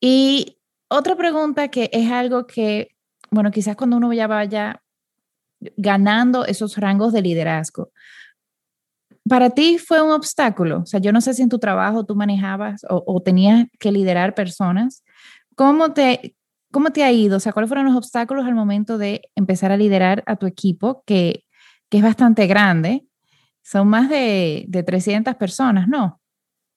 Y 0.00 0.58
otra 0.88 1.16
pregunta 1.16 1.68
que 1.68 1.88
es 1.92 2.10
algo 2.10 2.46
que, 2.46 2.90
bueno, 3.30 3.50
quizás 3.50 3.76
cuando 3.76 3.96
uno 3.96 4.12
ya 4.12 4.26
vaya 4.26 4.83
ganando 5.76 6.44
esos 6.46 6.76
rangos 6.76 7.12
de 7.12 7.22
liderazgo, 7.22 7.90
¿para 9.28 9.50
ti 9.50 9.78
fue 9.78 10.02
un 10.02 10.10
obstáculo? 10.12 10.80
O 10.80 10.86
sea, 10.86 11.00
yo 11.00 11.12
no 11.12 11.20
sé 11.20 11.34
si 11.34 11.42
en 11.42 11.48
tu 11.48 11.58
trabajo 11.58 12.04
tú 12.04 12.14
manejabas 12.14 12.84
o, 12.88 13.20
tenías 13.22 13.66
que 13.78 13.92
liderar 13.92 14.34
personas. 14.34 15.02
¿Cómo 15.56 15.92
te, 15.92 16.36
¿Cómo 16.72 16.90
te 16.90 17.04
ha 17.04 17.12
ido? 17.12 17.38
O 17.38 17.40
sea, 17.40 17.52
¿cuáles 17.52 17.68
fueron 17.68 17.86
los 17.86 17.96
obstáculos 17.96 18.46
al 18.46 18.54
momento 18.54 18.98
de 18.98 19.22
empezar 19.34 19.72
a 19.72 19.76
liderar 19.76 20.22
a 20.26 20.36
tu 20.36 20.46
equipo, 20.46 21.02
que, 21.06 21.44
que 21.88 21.98
es 21.98 22.02
bastante 22.02 22.46
grande? 22.46 23.06
Son 23.62 23.88
más 23.88 24.10
de, 24.10 24.66
de 24.68 24.82
300 24.82 25.36
personas, 25.36 25.88
¿no? 25.88 26.20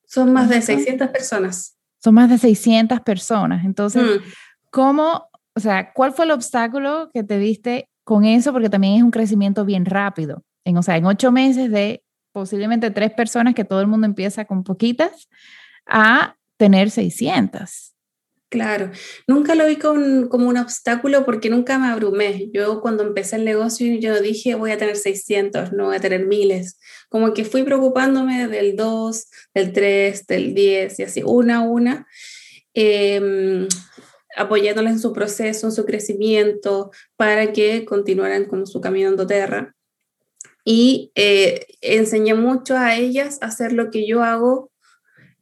Son 0.06 0.32
más 0.32 0.48
de 0.48 0.62
600 0.62 1.10
personas. 1.10 1.77
Son 2.01 2.13
más 2.13 2.29
de 2.29 2.38
600 2.38 3.01
personas. 3.01 3.65
Entonces, 3.65 4.03
mm. 4.03 4.24
¿cómo, 4.72 5.27
o 5.53 5.60
sea, 5.60 5.91
cuál 5.91 6.13
fue 6.13 6.25
el 6.25 6.32
obstáculo 6.32 7.10
que 7.13 7.24
te 7.24 7.38
viste 7.38 7.89
con 8.07 8.23
eso? 8.23 8.53
Porque 8.53 8.69
también 8.69 8.95
es 8.95 9.03
un 9.03 9.11
crecimiento 9.11 9.65
bien 9.65 9.85
rápido. 9.85 10.41
En, 10.63 10.77
o 10.77 10.81
sea, 10.81 10.95
en 10.95 11.05
ocho 11.05 11.29
meses 11.29 11.69
de 11.69 12.01
posiblemente 12.31 12.89
tres 12.89 13.11
personas 13.11 13.53
que 13.53 13.65
todo 13.65 13.81
el 13.81 13.87
mundo 13.87 14.07
empieza 14.07 14.45
con 14.45 14.63
poquitas 14.63 15.27
a 15.85 16.37
tener 16.55 16.89
600. 16.89 17.93
Claro, 18.47 18.91
nunca 19.27 19.55
lo 19.55 19.67
vi 19.67 19.75
como 19.75 20.47
un 20.47 20.57
obstáculo 20.57 21.25
porque 21.25 21.49
nunca 21.49 21.77
me 21.77 21.87
abrumé. 21.87 22.49
Yo 22.53 22.79
cuando 22.79 23.03
empecé 23.03 23.35
el 23.35 23.43
negocio 23.43 23.93
yo 23.99 24.21
dije 24.21 24.55
voy 24.55 24.71
a 24.71 24.77
tener 24.77 24.95
600, 24.95 25.73
no 25.73 25.87
voy 25.87 25.97
a 25.97 25.99
tener 25.99 26.25
miles. 26.25 26.79
Como 27.09 27.33
que 27.33 27.43
fui 27.43 27.63
preocupándome 27.63 28.47
del 28.47 28.77
2, 28.77 29.27
del 29.53 29.73
3, 29.73 30.27
del 30.27 30.53
10 30.53 30.99
y 30.99 31.03
así, 31.03 31.23
una 31.25 31.57
a 31.57 31.61
una, 31.61 32.07
eh, 32.73 33.67
apoyándoles 34.38 34.94
en 34.94 35.00
su 35.00 35.13
proceso, 35.13 35.67
en 35.67 35.74
su 35.74 35.86
crecimiento, 35.86 36.91
para 37.15 37.51
que 37.53 37.86
continuaran 37.86 38.46
con 38.46 38.65
su 38.67 38.79
camino 38.79 39.10
en 39.10 39.15
doTERRA. 39.15 39.75
Y 40.63 41.12
eh, 41.15 41.65
enseñé 41.82 42.34
mucho 42.34 42.77
a 42.77 42.96
ellas 42.96 43.39
a 43.41 43.48
hacer 43.48 43.74
lo 43.74 43.89
que 43.89 44.06
yo 44.08 44.24
hago 44.24 44.72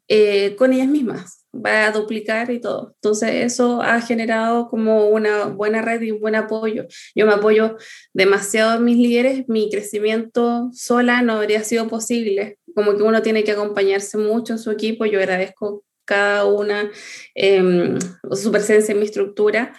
eh, 0.08 0.56
con 0.56 0.72
ellas 0.72 0.88
mismas 0.88 1.46
va 1.56 1.88
a 1.88 1.92
duplicar 1.92 2.52
y 2.52 2.60
todo. 2.60 2.94
Entonces 2.96 3.46
eso 3.46 3.82
ha 3.82 4.02
generado 4.02 4.68
como 4.68 5.08
una 5.10 5.46
buena 5.46 5.82
red 5.82 6.02
y 6.02 6.12
un 6.12 6.20
buen 6.20 6.36
apoyo. 6.36 6.86
Yo 7.16 7.26
me 7.26 7.34
apoyo 7.34 7.78
demasiado 8.14 8.78
en 8.78 8.84
mis 8.84 8.98
líderes, 8.98 9.48
mi 9.48 9.70
crecimiento 9.70 10.70
sola 10.74 11.22
no 11.22 11.34
habría 11.34 11.64
sido 11.64 11.88
posible, 11.88 12.60
como 12.76 12.96
que 12.96 13.04
uno 13.04 13.22
tiene 13.22 13.44
que 13.44 13.52
acompañarse 13.52 14.18
mucho 14.18 14.54
en 14.54 14.60
su 14.60 14.72
equipo, 14.72 15.06
yo 15.06 15.20
agradezco 15.20 15.84
cada 16.06 16.46
una 16.46 16.92
em, 17.34 17.98
su 18.32 18.52
presencia 18.52 18.94
en 18.94 19.00
mi 19.00 19.06
estructura 19.06 19.74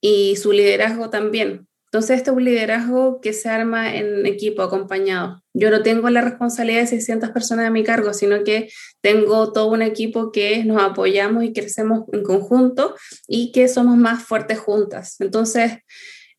y 0.00 0.36
su 0.36 0.52
liderazgo 0.52 1.10
también. 1.10 1.66
Entonces, 1.86 2.18
este 2.18 2.30
es 2.30 2.36
un 2.36 2.44
liderazgo 2.44 3.20
que 3.20 3.32
se 3.32 3.48
arma 3.48 3.94
en 3.94 4.26
equipo, 4.26 4.62
acompañado. 4.62 5.42
Yo 5.54 5.70
no 5.70 5.82
tengo 5.82 6.10
la 6.10 6.20
responsabilidad 6.20 6.80
de 6.80 6.88
600 6.88 7.30
personas 7.30 7.66
a 7.66 7.70
mi 7.70 7.84
cargo, 7.84 8.12
sino 8.12 8.42
que 8.44 8.68
tengo 9.00 9.52
todo 9.52 9.68
un 9.68 9.82
equipo 9.82 10.32
que 10.32 10.64
nos 10.64 10.82
apoyamos 10.82 11.44
y 11.44 11.52
crecemos 11.52 12.04
en 12.12 12.22
conjunto 12.22 12.96
y 13.28 13.52
que 13.52 13.68
somos 13.68 13.96
más 13.96 14.24
fuertes 14.24 14.58
juntas. 14.58 15.16
Entonces, 15.20 15.78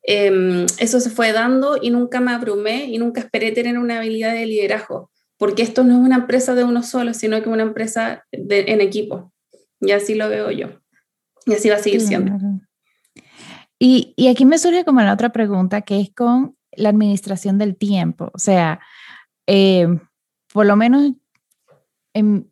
em, 0.04 0.66
eso 0.80 1.00
se 1.00 1.10
fue 1.10 1.32
dando 1.32 1.80
y 1.82 1.90
nunca 1.92 2.20
me 2.20 2.34
abrumé 2.34 2.86
y 2.86 2.98
nunca 2.98 3.22
esperé 3.22 3.52
tener 3.52 3.78
una 3.80 3.98
habilidad 3.98 4.34
de 4.34 4.46
liderazgo, 4.46 5.10
porque 5.38 5.64
esto 5.64 5.84
no 5.84 5.94
es 5.94 6.00
una 6.00 6.16
empresa 6.16 6.56
de 6.56 6.64
uno 6.64 6.84
solo, 6.84 7.14
sino 7.14 7.42
que 7.42 7.50
una 7.50 7.64
empresa 7.64 8.26
en 8.32 8.82
equipo. 8.82 9.32
Y 9.80 9.92
así 9.92 10.16
lo 10.16 10.30
veo 10.30 10.52
yo. 10.52 10.70
Y 11.46 11.54
así 11.54 11.70
va 11.70 11.76
a 11.76 11.80
seguir 11.80 12.02
siendo. 12.02 12.34
Y, 13.80 14.14
y, 14.16 14.28
aquí 14.28 14.44
me 14.46 14.58
surge 14.58 14.84
como 14.84 15.02
la 15.02 15.14
otra 15.14 15.32
pregunta, 15.32 15.82
que 15.82 16.02
es 16.02 16.12
con 16.14 16.58
la 16.72 16.90
administración 16.90 17.60
del 17.60 17.78
tiempo. 17.78 18.32
O 18.34 18.40
sea, 18.40 18.80
eh, 19.46 19.88
por 20.52 20.66
lo 20.66 20.76
menos 20.76 21.14
en, 22.14 22.52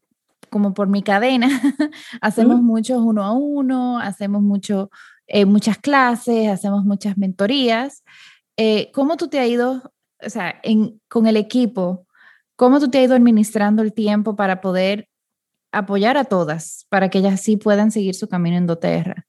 como 0.49 0.73
por 0.73 0.87
mi 0.87 1.01
cadena, 1.01 1.49
hacemos 2.21 2.61
muchos 2.61 2.99
uno 2.99 3.23
a 3.23 3.31
uno, 3.33 3.99
hacemos 3.99 4.41
mucho, 4.41 4.89
eh, 5.27 5.45
muchas 5.45 5.77
clases, 5.79 6.47
hacemos 6.49 6.85
muchas 6.85 7.17
mentorías. 7.17 8.03
Eh, 8.57 8.91
¿Cómo 8.93 9.17
tú 9.17 9.27
te 9.27 9.39
has 9.39 9.47
ido, 9.47 9.91
o 10.23 10.29
sea, 10.29 10.59
en, 10.63 11.01
con 11.09 11.27
el 11.27 11.37
equipo, 11.37 12.05
cómo 12.55 12.79
tú 12.79 12.89
te 12.89 12.99
has 12.99 13.05
ido 13.05 13.15
administrando 13.15 13.81
el 13.81 13.93
tiempo 13.93 14.35
para 14.35 14.61
poder 14.61 15.09
apoyar 15.71 16.17
a 16.17 16.25
todas, 16.25 16.85
para 16.89 17.09
que 17.09 17.19
ellas 17.19 17.41
sí 17.41 17.57
puedan 17.57 17.91
seguir 17.91 18.15
su 18.15 18.27
camino 18.27 18.57
en 18.57 18.67
doTERRA? 18.67 19.27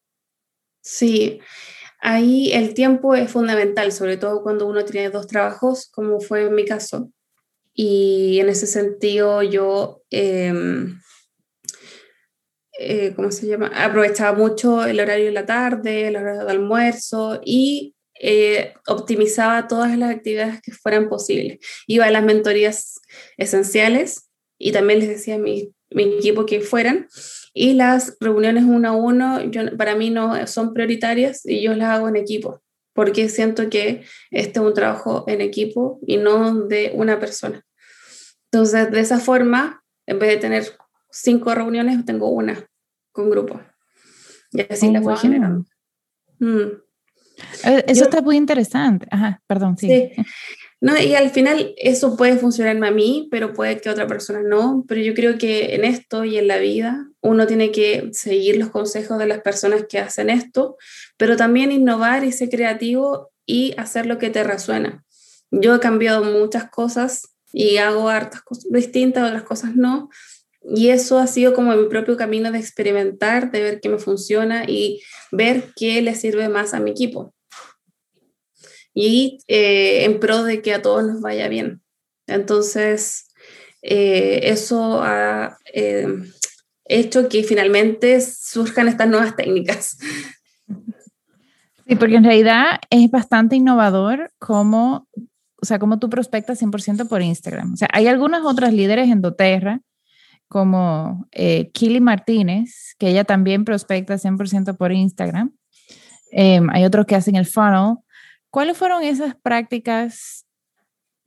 Sí, 0.80 1.40
Ahí 2.08 2.52
el 2.52 2.72
tiempo 2.72 3.16
es 3.16 3.32
fundamental, 3.32 3.90
sobre 3.90 4.16
todo 4.16 4.44
cuando 4.44 4.68
uno 4.68 4.84
tiene 4.84 5.10
dos 5.10 5.26
trabajos, 5.26 5.88
como 5.90 6.20
fue 6.20 6.44
en 6.44 6.54
mi 6.54 6.64
caso. 6.64 7.10
Y 7.74 8.38
en 8.40 8.48
ese 8.48 8.68
sentido 8.68 9.42
yo, 9.42 10.02
em, 10.10 11.00
eh, 12.78 13.12
¿cómo 13.16 13.32
se 13.32 13.48
llama? 13.48 13.72
Aprovechaba 13.74 14.38
mucho 14.38 14.84
el 14.84 15.00
horario 15.00 15.26
de 15.26 15.32
la 15.32 15.46
tarde, 15.46 16.06
el 16.06 16.14
horario 16.16 16.44
de 16.44 16.52
almuerzo 16.52 17.40
y 17.44 17.95
eh, 18.20 18.74
optimizaba 18.86 19.68
todas 19.68 19.96
las 19.98 20.10
actividades 20.10 20.60
que 20.62 20.72
fueran 20.72 21.08
posibles. 21.08 21.58
Iba 21.86 22.06
a 22.06 22.10
las 22.10 22.24
mentorías 22.24 23.00
esenciales 23.36 24.30
y 24.58 24.72
también 24.72 25.00
les 25.00 25.08
decía 25.08 25.36
a 25.36 25.38
mi, 25.38 25.72
mi 25.90 26.04
equipo 26.04 26.46
que 26.46 26.60
fueran 26.60 27.08
y 27.58 27.72
las 27.72 28.18
reuniones 28.20 28.64
uno 28.64 28.88
a 28.88 28.92
uno, 28.92 29.42
yo, 29.44 29.76
para 29.78 29.94
mí 29.94 30.10
no 30.10 30.46
son 30.46 30.74
prioritarias 30.74 31.46
y 31.46 31.62
yo 31.62 31.74
las 31.74 31.88
hago 31.88 32.08
en 32.08 32.16
equipo, 32.16 32.62
porque 32.92 33.30
siento 33.30 33.70
que 33.70 34.04
este 34.30 34.60
es 34.60 34.64
un 34.66 34.74
trabajo 34.74 35.24
en 35.26 35.40
equipo 35.40 35.98
y 36.06 36.18
no 36.18 36.66
de 36.66 36.92
una 36.94 37.18
persona. 37.18 37.64
Entonces, 38.50 38.90
de 38.90 39.00
esa 39.00 39.20
forma, 39.20 39.82
en 40.06 40.18
vez 40.18 40.30
de 40.30 40.36
tener 40.36 40.64
cinco 41.10 41.54
reuniones, 41.54 42.04
tengo 42.04 42.28
una 42.28 42.68
con 43.10 43.30
grupo. 43.30 43.58
Y 44.52 44.60
así 44.70 44.90
la 44.90 45.00
voy 45.00 45.16
generando. 45.16 45.64
Mm. 46.38 46.85
Eh, 47.64 47.84
eso 47.88 48.04
está 48.04 48.22
muy 48.22 48.36
interesante. 48.36 49.06
Ajá, 49.10 49.42
perdón, 49.46 49.76
sí. 49.76 50.10
No, 50.80 50.98
y 51.00 51.14
al 51.14 51.30
final 51.30 51.74
eso 51.78 52.16
puede 52.16 52.36
funcionarme 52.36 52.86
a 52.86 52.90
mí, 52.90 53.28
pero 53.30 53.54
puede 53.54 53.80
que 53.80 53.88
a 53.88 53.92
otra 53.92 54.06
persona 54.06 54.42
no. 54.42 54.84
Pero 54.86 55.00
yo 55.00 55.14
creo 55.14 55.38
que 55.38 55.74
en 55.74 55.84
esto 55.84 56.24
y 56.24 56.38
en 56.38 56.48
la 56.48 56.58
vida 56.58 57.08
uno 57.20 57.46
tiene 57.46 57.72
que 57.72 58.10
seguir 58.12 58.56
los 58.58 58.70
consejos 58.70 59.18
de 59.18 59.26
las 59.26 59.40
personas 59.40 59.86
que 59.88 59.98
hacen 59.98 60.30
esto, 60.30 60.76
pero 61.16 61.36
también 61.36 61.72
innovar 61.72 62.24
y 62.24 62.32
ser 62.32 62.50
creativo 62.50 63.30
y 63.46 63.74
hacer 63.78 64.06
lo 64.06 64.18
que 64.18 64.30
te 64.30 64.44
resuena. 64.44 65.04
Yo 65.50 65.74
he 65.74 65.80
cambiado 65.80 66.24
muchas 66.24 66.68
cosas 66.70 67.22
y 67.52 67.78
hago 67.78 68.08
hartas 68.08 68.42
cosas 68.42 68.66
distintas, 68.70 69.28
otras 69.28 69.44
cosas 69.44 69.74
no. 69.74 70.10
Y 70.68 70.88
eso 70.88 71.18
ha 71.18 71.26
sido 71.26 71.54
como 71.54 71.74
mi 71.76 71.88
propio 71.88 72.16
camino 72.16 72.50
de 72.50 72.58
experimentar, 72.58 73.50
de 73.52 73.62
ver 73.62 73.80
qué 73.80 73.88
me 73.88 73.98
funciona 73.98 74.64
y 74.66 75.02
ver 75.30 75.72
qué 75.76 76.02
le 76.02 76.14
sirve 76.14 76.48
más 76.48 76.74
a 76.74 76.80
mi 76.80 76.90
equipo 76.90 77.34
y 78.96 79.40
eh, 79.46 80.04
en 80.06 80.18
pro 80.18 80.42
de 80.42 80.62
que 80.62 80.72
a 80.72 80.80
todos 80.80 81.04
nos 81.04 81.20
vaya 81.20 81.48
bien. 81.48 81.82
Entonces, 82.26 83.28
eh, 83.82 84.40
eso 84.44 85.02
ha 85.02 85.58
eh, 85.72 86.08
hecho 86.86 87.28
que 87.28 87.44
finalmente 87.44 88.18
surjan 88.22 88.88
estas 88.88 89.06
nuevas 89.06 89.36
técnicas. 89.36 89.98
Sí, 91.86 91.94
porque 91.96 92.16
en 92.16 92.24
realidad 92.24 92.80
es 92.88 93.10
bastante 93.10 93.54
innovador 93.54 94.32
como, 94.38 95.06
o 95.60 95.66
sea, 95.66 95.78
como 95.78 95.98
tú 95.98 96.08
prospectas 96.08 96.60
100% 96.62 97.06
por 97.06 97.20
Instagram. 97.20 97.74
O 97.74 97.76
sea, 97.76 97.88
hay 97.92 98.06
algunas 98.06 98.44
otras 98.44 98.72
líderes 98.72 99.10
en 99.10 99.20
doTERRA, 99.20 99.82
como 100.48 101.26
eh, 101.32 101.70
Kili 101.72 102.00
Martínez, 102.00 102.94
que 102.98 103.08
ella 103.08 103.24
también 103.24 103.64
prospecta 103.64 104.18
100% 104.18 104.76
por 104.76 104.92
Instagram. 104.92 105.52
Em, 106.30 106.68
hay 106.70 106.84
otros 106.84 107.06
que 107.06 107.14
hacen 107.14 107.36
el 107.36 107.46
funnel, 107.46 107.96
¿Cuáles 108.56 108.78
fueron 108.78 109.02
esas 109.02 109.34
prácticas 109.34 110.46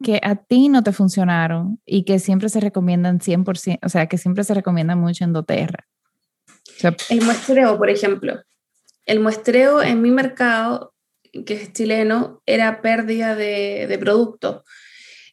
que 0.02 0.20
a 0.24 0.36
ti 0.36 0.68
no 0.68 0.82
te 0.82 0.94
funcionaron 0.94 1.80
y 1.86 2.04
que 2.04 2.18
siempre 2.18 2.50
se 2.50 2.60
recomiendan 2.60 3.20
100%, 3.20 3.78
o 3.84 3.90
sea, 3.90 4.08
que 4.08 4.18
siempre 4.18 4.44
se 4.44 4.56
recomiendan 4.56 5.00
mucho 5.00 5.26
en 5.26 5.34
doTERRA? 5.34 5.88
el 7.10 7.22
muestreo, 7.22 7.78
por 7.78 7.92
ejemplo. 7.92 8.42
El 9.06 9.20
muestreo 9.20 9.84
en 9.84 10.02
mi 10.02 10.10
mercado, 10.10 10.96
que 11.46 11.54
es 11.54 11.72
chileno, 11.72 12.42
era 12.48 12.82
pérdida 12.82 13.36
de, 13.36 13.86
de 13.88 13.98
producto 14.00 14.64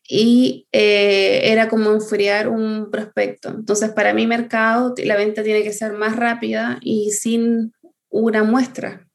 y 0.08 0.68
eh, 0.72 1.40
era 1.44 1.68
como 1.68 1.90
enfriar 1.90 2.48
un 2.48 2.90
prospecto. 2.90 3.48
Entonces, 3.48 3.90
para 3.90 4.14
mi 4.14 4.26
mercado, 4.26 4.94
la 4.98 5.16
venta 5.16 5.42
tiene 5.42 5.62
que 5.62 5.72
ser 5.72 5.92
más 5.92 6.16
rápida 6.16 6.78
y 6.80 7.10
sin 7.10 7.72
una 8.08 8.44
muestra, 8.44 9.08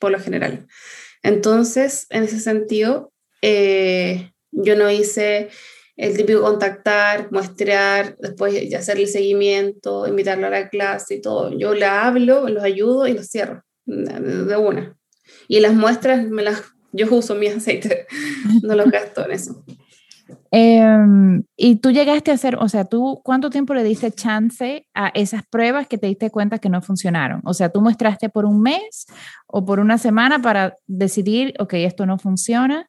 por 0.00 0.10
lo 0.10 0.20
general. 0.20 0.66
Entonces, 1.22 2.06
en 2.10 2.24
ese 2.24 2.40
sentido, 2.40 3.12
eh, 3.42 4.32
yo 4.50 4.76
no 4.76 4.90
hice 4.90 5.48
el 5.96 6.16
típico 6.16 6.42
contactar, 6.42 7.30
muestrear, 7.32 8.16
después 8.18 8.72
hacer 8.74 8.98
el 8.98 9.08
seguimiento, 9.08 10.06
invitarlo 10.06 10.46
a 10.46 10.50
la 10.50 10.68
clase 10.68 11.16
y 11.16 11.20
todo. 11.20 11.56
Yo 11.58 11.74
la 11.74 12.06
hablo, 12.06 12.48
los 12.48 12.62
ayudo 12.62 13.06
y 13.06 13.14
los 13.14 13.26
cierro 13.28 13.64
de 13.84 14.56
una. 14.56 14.96
Y 15.48 15.60
las 15.60 15.74
muestras, 15.74 16.24
me 16.28 16.42
las, 16.42 16.62
yo 16.92 17.06
uso 17.10 17.34
mi 17.34 17.48
aceite, 17.48 18.06
no 18.62 18.76
los 18.76 18.90
gasto 18.90 19.24
en 19.24 19.32
eso. 19.32 19.64
Em, 20.50 21.42
y 21.56 21.76
tú 21.76 21.90
llegaste 21.90 22.30
a 22.30 22.34
hacer, 22.34 22.56
o 22.56 22.68
sea, 22.68 22.84
tú, 22.84 23.20
¿cuánto 23.22 23.50
tiempo 23.50 23.74
le 23.74 23.84
diste 23.84 24.10
chance 24.10 24.86
a 24.94 25.08
esas 25.08 25.42
pruebas 25.46 25.86
que 25.86 25.98
te 25.98 26.06
diste 26.06 26.30
cuenta 26.30 26.58
que 26.58 26.70
no 26.70 26.80
funcionaron? 26.80 27.42
O 27.44 27.52
sea, 27.52 27.68
tú 27.68 27.80
muestraste 27.80 28.28
por 28.28 28.46
un 28.46 28.62
mes 28.62 29.06
o 29.46 29.64
por 29.64 29.78
una 29.80 29.98
semana 29.98 30.40
para 30.40 30.74
decidir, 30.86 31.54
ok, 31.58 31.74
esto 31.74 32.06
no 32.06 32.18
funciona. 32.18 32.88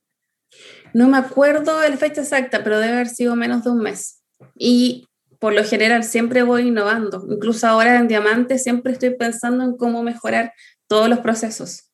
No 0.93 1.09
me 1.09 1.17
acuerdo 1.17 1.79
de 1.79 1.89
la 1.89 1.97
fecha 1.97 2.21
exacta, 2.21 2.63
pero 2.63 2.79
debe 2.79 2.93
haber 2.93 3.09
sido 3.09 3.35
menos 3.35 3.63
de 3.63 3.71
un 3.71 3.79
mes. 3.79 4.23
Y 4.55 5.05
por 5.39 5.53
lo 5.53 5.63
general 5.63 6.03
siempre 6.03 6.43
voy 6.43 6.67
innovando. 6.67 7.25
Incluso 7.29 7.67
ahora 7.67 7.97
en 7.97 8.07
Diamante 8.07 8.57
siempre 8.57 8.93
estoy 8.93 9.11
pensando 9.11 9.63
en 9.63 9.77
cómo 9.77 10.01
mejorar 10.01 10.53
todos 10.87 11.09
los 11.09 11.19
procesos. 11.19 11.91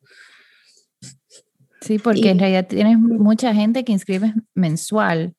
Sí, 1.81 2.00
porque 2.00 2.31
en 2.31 2.39
realidad 2.39 2.65
tienes 2.67 2.98
mucha 2.98 3.53
gente 3.53 3.83
que 3.83 3.92
inscribes 3.92 4.33
mensual. 4.55 5.35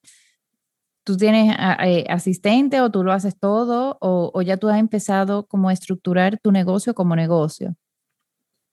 ¿Tú 1.07 1.16
tienes 1.16 1.57
eh, 1.85 2.05
asistente 2.09 2.81
o 2.81 2.90
tú 2.90 3.05
lo 3.05 3.12
haces 3.12 3.38
todo 3.38 3.97
o, 4.01 4.42
ya 4.42 4.57
tú 4.57 4.69
has 4.69 4.81
empezado 4.81 5.47
como 5.47 5.69
a 5.69 5.73
estructurar 5.73 6.40
tu 6.40 6.51
negocio 6.51 6.95
como 6.95 7.14
negocio? 7.14 7.77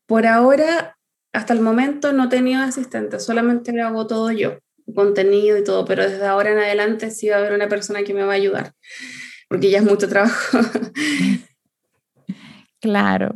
Por 0.08 0.26
ahora, 0.26 0.98
hasta 1.32 1.54
el 1.54 1.62
momento 1.62 2.12
no 2.12 2.24
he 2.24 2.30
tenido 2.30 2.64
asistente, 2.64 3.20
solamente 3.20 3.72
lo 3.72 3.86
hago 3.86 4.08
todo 4.08 4.32
yo, 4.32 4.58
contenido 4.96 5.60
y 5.60 5.64
todo, 5.64 5.86
pero 5.86 6.10
desde 6.10 6.26
ahora 6.26 6.54
en 6.54 6.58
adelante 6.58 7.12
sí 7.12 7.30
va 7.30 7.36
a 7.36 7.40
haber 7.40 7.54
una 7.54 7.70
persona 7.70 8.02
que 8.02 8.16
me 8.16 8.24
va 8.24 8.32
a 8.32 8.38
ayudar, 8.38 8.74
porque 9.48 9.70
ya 9.70 9.78
es 9.78 9.86
mucho 9.86 10.10
trabajo. 10.10 10.58
claro. 12.82 13.36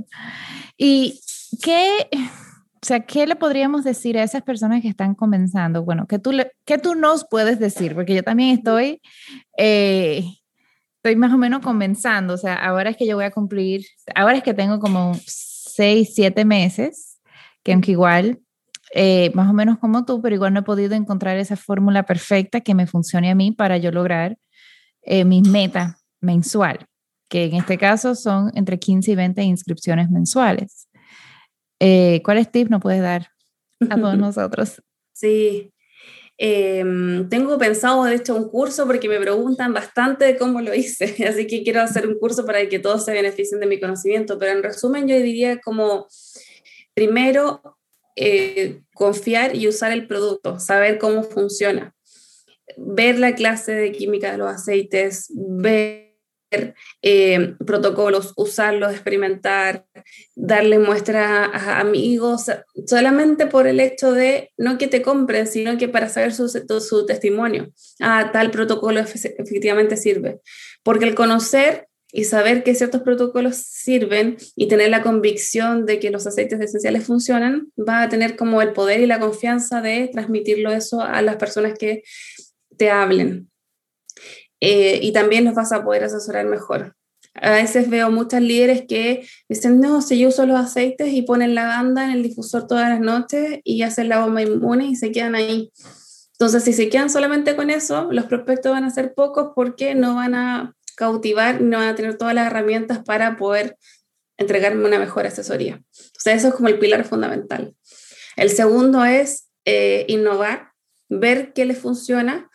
¿Y 0.76 1.22
qué, 1.62 2.10
sea, 2.88 3.02
¿qué 3.02 3.28
le 3.28 3.36
podríamos 3.36 3.84
decir 3.84 4.18
a 4.18 4.24
esas 4.24 4.44
personas 4.44 4.82
que 4.82 4.88
están 4.88 5.14
comenzando? 5.14 5.84
Bueno, 5.84 6.08
¿qué 6.08 6.20
tú, 6.20 6.32
qué 6.66 6.78
tú 6.78 6.96
nos 6.96 7.26
puedes 7.30 7.60
decir? 7.60 7.94
Porque 7.94 8.16
yo 8.16 8.24
también 8.24 8.58
estoy, 8.58 9.02
eh, 9.58 10.24
estoy 10.96 11.16
más 11.18 11.34
o 11.34 11.38
menos 11.38 11.62
comenzando. 11.62 12.34
O 12.34 12.38
sea, 12.38 12.56
ahora 12.56 12.92
es 12.92 12.98
que 12.98 13.06
yo 13.06 13.16
voy 13.16 13.26
a 13.26 13.32
cumplir, 13.32 13.86
ahora 14.16 14.38
es 14.38 14.44
que 14.44 14.54
tengo 14.54 14.80
como 14.80 15.14
seis, 15.26 16.14
siete 16.16 16.46
meses, 16.46 17.20
que 17.64 17.74
aunque 17.74 17.92
igual, 17.92 18.40
eh, 18.94 19.32
más 19.34 19.50
o 19.50 19.54
menos 19.54 19.78
como 19.80 20.06
tú, 20.06 20.22
pero 20.22 20.36
igual 20.36 20.54
no 20.54 20.62
he 20.62 20.64
podido 20.64 20.96
encontrar 20.96 21.38
esa 21.38 21.58
fórmula 21.58 22.04
perfecta 22.04 22.62
que 22.62 22.74
me 22.74 22.88
funcione 22.88 23.30
a 23.30 23.36
mí 23.36 23.52
para 23.52 23.78
yo 23.78 23.92
lograr 23.92 24.38
eh, 25.02 25.26
mis 25.26 25.48
metas 25.48 26.06
mensual, 26.22 26.86
que 27.30 27.46
en 27.46 27.56
este 27.56 27.78
caso 27.78 28.16
son 28.16 28.52
entre 28.56 28.80
15 28.80 29.12
y 29.12 29.16
20 29.16 29.44
inscripciones 29.44 30.10
mensuales. 30.10 30.87
Eh, 31.80 32.22
¿Cuáles 32.24 32.52
tips 32.52 32.70
nos 32.70 32.82
puedes 32.82 33.02
dar 33.02 33.30
a 33.90 33.96
todos 33.96 34.18
nosotros? 34.18 34.82
Sí, 35.14 35.74
em, 36.38 37.28
tengo 37.30 37.58
pensado, 37.58 38.04
de 38.04 38.16
hecho, 38.16 38.36
un 38.36 38.50
curso 38.50 38.86
porque 38.86 39.10
me 39.10 39.20
preguntan 39.20 39.74
bastante 39.74 40.26
de 40.26 40.38
cómo 40.38 40.62
lo 40.62 40.74
hice, 40.74 41.06
así 41.28 41.48
que 41.48 41.64
quiero 41.64 41.82
hacer 41.82 42.08
un 42.08 42.18
curso 42.20 42.46
para 42.46 42.68
que 42.68 42.80
todos 42.80 43.06
se 43.06 43.14
beneficien 43.14 43.60
de 43.60 43.68
mi 43.68 43.80
conocimiento, 43.80 44.38
pero 44.38 44.52
en 44.52 44.64
resumen 44.64 45.08
yo 45.08 45.16
diría 45.16 45.60
como, 45.60 46.08
primero, 46.94 47.78
eh, 48.16 48.82
confiar 48.94 49.56
y 49.56 49.68
usar 49.68 49.92
el 49.92 50.08
producto, 50.08 50.60
saber 50.60 50.98
cómo 50.98 51.24
funciona, 51.24 51.96
ver 52.78 53.20
la 53.20 53.36
clase 53.36 53.74
de 53.74 53.92
química 53.92 54.32
de 54.32 54.40
los 54.40 54.52
aceites, 54.52 55.28
ver 55.36 56.07
eh, 56.50 57.56
protocolos, 57.66 58.34
usarlos, 58.36 58.92
experimentar, 58.92 59.86
darle 60.36 60.80
muestra 60.80 61.46
a 61.46 61.80
amigos, 61.80 62.46
solamente 62.86 63.48
por 63.48 63.68
el 63.68 63.80
hecho 63.80 64.12
de 64.14 64.52
no 64.58 64.78
que 64.78 64.88
te 64.88 65.02
compren, 65.02 65.48
sino 65.48 65.78
que 65.78 65.88
para 65.88 66.10
saber 66.10 66.34
su, 66.34 66.48
su 66.48 67.06
testimonio. 67.06 67.72
Ah, 68.00 68.32
tal 68.32 68.52
protocolo 68.52 69.00
efectivamente 69.00 69.98
sirve. 69.98 70.40
Porque 70.84 71.06
el 71.06 71.16
conocer 71.16 71.88
y 72.12 72.24
saber 72.24 72.64
que 72.64 72.76
ciertos 72.76 73.02
protocolos 73.02 73.58
sirven 73.58 74.38
y 74.56 74.68
tener 74.68 74.90
la 74.90 75.04
convicción 75.04 75.86
de 75.86 76.00
que 76.00 76.10
los 76.10 76.26
aceites 76.26 76.60
esenciales 76.60 77.04
funcionan, 77.04 77.72
va 77.78 78.02
a 78.02 78.10
tener 78.10 78.38
como 78.38 78.62
el 78.62 78.74
poder 78.74 79.02
y 79.02 79.06
la 79.06 79.20
confianza 79.20 79.82
de 79.82 80.10
transmitirlo 80.12 80.72
eso 80.72 81.02
a 81.02 81.22
las 81.22 81.36
personas 81.36 81.78
que 81.78 82.04
te 82.78 82.90
hablen. 82.90 83.50
Eh, 84.60 85.00
y 85.02 85.12
también 85.12 85.44
nos 85.44 85.56
vas 85.56 85.72
a 85.72 85.84
poder 85.84 86.04
asesorar 86.04 86.46
mejor. 86.46 86.96
A 87.36 87.52
veces 87.52 87.90
veo 87.90 88.10
muchas 88.10 88.42
líderes 88.42 88.86
que 88.88 89.28
dicen, 89.48 89.80
no, 89.80 90.02
si 90.02 90.18
yo 90.18 90.30
uso 90.30 90.46
los 90.46 90.60
aceites 90.60 91.14
y 91.14 91.22
ponen 91.22 91.54
la 91.54 91.68
banda 91.68 92.06
en 92.06 92.12
el 92.12 92.24
difusor 92.24 92.66
todas 92.66 92.90
las 92.90 93.00
noches 93.00 93.60
y 93.64 93.84
hacen 93.84 94.10
la 94.10 94.22
bomba 94.22 94.42
inmune 94.42 94.88
y 94.88 94.96
se 94.96 95.12
quedan 95.12 95.36
ahí. 95.36 95.72
Entonces, 96.34 96.64
si 96.64 96.74
se 96.74 96.90
quedan 96.90 97.10
solamente 97.10 97.56
con 97.56 97.70
eso, 97.70 98.10
los 98.12 98.26
prospectos 98.26 98.72
van 98.72 98.84
a 98.84 98.90
ser 98.90 99.14
pocos 99.14 99.52
porque 99.56 99.96
no 99.96 100.16
van 100.16 100.36
a 100.36 100.76
cautivar, 100.96 101.62
no 101.62 101.78
van 101.78 101.90
a 101.90 101.96
tener 101.96 102.18
todas 102.18 102.34
las 102.34 102.48
herramientas 102.48 103.00
para 103.04 103.38
poder 103.38 103.78
entregarme 104.38 104.86
una 104.86 105.00
mejor 105.00 105.26
asesoría. 105.26 105.82
O 105.92 106.20
sea, 106.20 106.34
eso 106.34 106.50
es 106.50 106.54
como 106.54 106.70
el 106.70 106.80
pilar 106.80 107.06
fundamental. 107.06 107.76
El 108.36 108.50
segundo 108.50 109.04
es 109.04 109.50
eh, 109.66 110.06
innovar, 110.08 110.70
ver 111.10 111.54
qué 111.54 111.66
les 111.66 111.78
funciona 111.78 112.47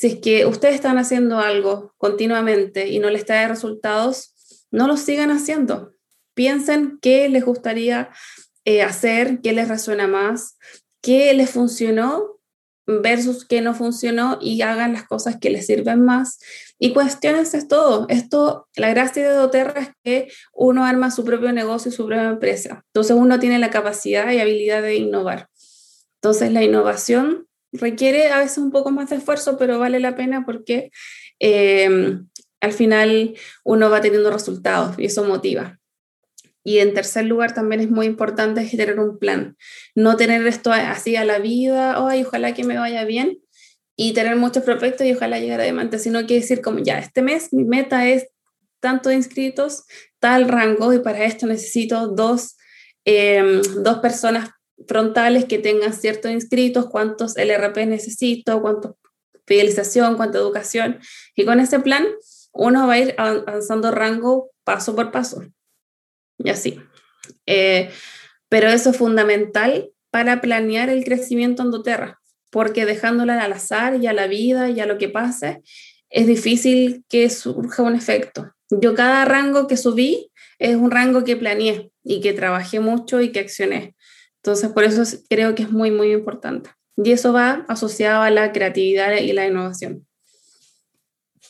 si 0.00 0.06
es 0.06 0.16
que 0.16 0.46
ustedes 0.46 0.76
están 0.76 0.96
haciendo 0.96 1.40
algo 1.40 1.92
continuamente 1.98 2.88
y 2.88 3.00
no 3.00 3.10
les 3.10 3.26
trae 3.26 3.46
resultados, 3.46 4.32
no 4.70 4.86
lo 4.86 4.96
sigan 4.96 5.30
haciendo. 5.30 5.92
Piensen 6.32 6.98
qué 7.02 7.28
les 7.28 7.44
gustaría 7.44 8.08
eh, 8.64 8.80
hacer, 8.80 9.42
qué 9.42 9.52
les 9.52 9.68
resuena 9.68 10.06
más, 10.06 10.56
qué 11.02 11.34
les 11.34 11.50
funcionó 11.50 12.40
versus 12.86 13.44
qué 13.44 13.60
no 13.60 13.74
funcionó 13.74 14.38
y 14.40 14.62
hagan 14.62 14.94
las 14.94 15.06
cosas 15.06 15.36
que 15.38 15.50
les 15.50 15.66
sirven 15.66 16.02
más. 16.02 16.38
Y 16.78 16.94
cuestiones 16.94 17.68
todo. 17.68 18.06
Esto, 18.08 18.68
la 18.76 18.88
gracia 18.88 19.28
de 19.28 19.36
doTERRA 19.36 19.80
es 19.82 19.88
que 20.02 20.28
uno 20.54 20.86
arma 20.86 21.10
su 21.10 21.26
propio 21.26 21.52
negocio 21.52 21.90
y 21.90 21.94
su 21.94 22.06
propia 22.06 22.30
empresa. 22.30 22.86
Entonces 22.86 23.14
uno 23.18 23.38
tiene 23.38 23.58
la 23.58 23.68
capacidad 23.68 24.32
y 24.32 24.38
habilidad 24.38 24.80
de 24.80 24.96
innovar. 24.96 25.50
Entonces 26.22 26.52
la 26.52 26.62
innovación 26.62 27.49
requiere 27.72 28.28
a 28.28 28.38
veces 28.38 28.58
un 28.58 28.70
poco 28.70 28.90
más 28.90 29.10
de 29.10 29.16
esfuerzo, 29.16 29.56
pero 29.58 29.78
vale 29.78 30.00
la 30.00 30.16
pena 30.16 30.44
porque 30.44 30.90
em, 31.38 32.28
al 32.60 32.72
final 32.72 33.34
uno 33.64 33.90
va 33.90 34.00
teniendo 34.00 34.30
resultados 34.30 34.98
y 34.98 35.06
eso 35.06 35.24
motiva. 35.24 35.78
Y 36.62 36.78
en 36.78 36.92
tercer 36.92 37.24
lugar, 37.24 37.54
también 37.54 37.80
es 37.80 37.90
muy 37.90 38.06
importante 38.06 38.64
tener 38.64 38.98
un 39.00 39.18
plan. 39.18 39.56
No 39.94 40.16
tener 40.16 40.46
esto 40.46 40.72
así 40.72 41.16
a 41.16 41.24
la 41.24 41.38
vida, 41.38 41.94
ay, 42.06 42.22
ojalá 42.22 42.52
que 42.52 42.64
me 42.64 42.78
vaya 42.78 43.04
bien, 43.04 43.38
y 43.96 44.12
tener 44.12 44.36
muchos 44.36 44.62
proyectos 44.62 45.06
y 45.06 45.12
ojalá 45.12 45.38
llegar 45.38 45.60
a 45.60 45.64
diamante, 45.64 45.98
sino 45.98 46.26
que 46.26 46.34
decir 46.34 46.60
como 46.62 46.78
ya, 46.78 46.98
este 46.98 47.22
mes 47.22 47.52
mi 47.52 47.64
meta 47.64 48.08
es 48.08 48.28
tanto 48.80 49.10
de 49.10 49.16
inscritos, 49.16 49.84
tal 50.18 50.48
rango, 50.48 50.92
y 50.94 51.00
para 51.00 51.24
esto 51.24 51.46
necesito 51.46 52.08
dos, 52.08 52.56
em, 53.04 53.60
dos 53.82 53.98
personas 53.98 54.50
frontales 54.86 55.44
que 55.44 55.58
tengan 55.58 55.92
ciertos 55.92 56.30
inscritos, 56.30 56.88
cuántos 56.88 57.36
LRP 57.36 57.86
necesito, 57.86 58.60
cuánto 58.60 58.98
fidelización, 59.46 60.16
cuánta 60.16 60.38
educación. 60.38 61.00
Y 61.34 61.44
con 61.44 61.60
ese 61.60 61.80
plan 61.80 62.06
uno 62.52 62.86
va 62.86 62.94
a 62.94 62.98
ir 62.98 63.14
avanzando 63.18 63.90
rango 63.90 64.50
paso 64.64 64.94
por 64.94 65.10
paso. 65.10 65.42
Y 66.38 66.50
así. 66.50 66.80
Eh, 67.46 67.90
pero 68.48 68.68
eso 68.68 68.90
es 68.90 68.96
fundamental 68.96 69.90
para 70.10 70.40
planear 70.40 70.88
el 70.88 71.04
crecimiento 71.04 71.62
en 71.62 71.70
doTERRA, 71.70 72.20
porque 72.50 72.86
dejándola 72.86 73.42
al 73.42 73.52
azar 73.52 74.02
y 74.02 74.06
a 74.06 74.12
la 74.12 74.26
vida 74.26 74.70
y 74.70 74.80
a 74.80 74.86
lo 74.86 74.98
que 74.98 75.08
pase, 75.08 75.62
es 76.08 76.26
difícil 76.26 77.04
que 77.08 77.30
surja 77.30 77.82
un 77.82 77.94
efecto. 77.94 78.52
Yo 78.70 78.94
cada 78.94 79.24
rango 79.24 79.66
que 79.66 79.76
subí 79.76 80.30
es 80.58 80.76
un 80.76 80.90
rango 80.90 81.24
que 81.24 81.36
planeé 81.36 81.90
y 82.02 82.20
que 82.20 82.32
trabajé 82.32 82.80
mucho 82.80 83.20
y 83.20 83.32
que 83.32 83.40
accioné. 83.40 83.94
Entonces, 84.42 84.70
por 84.70 84.84
eso 84.84 85.02
creo 85.28 85.54
que 85.54 85.64
es 85.64 85.70
muy, 85.70 85.90
muy 85.90 86.12
importante. 86.12 86.70
Y 86.96 87.12
eso 87.12 87.32
va 87.32 87.64
asociado 87.68 88.22
a 88.22 88.30
la 88.30 88.52
creatividad 88.52 89.16
y 89.16 89.32
la 89.32 89.46
innovación. 89.46 90.06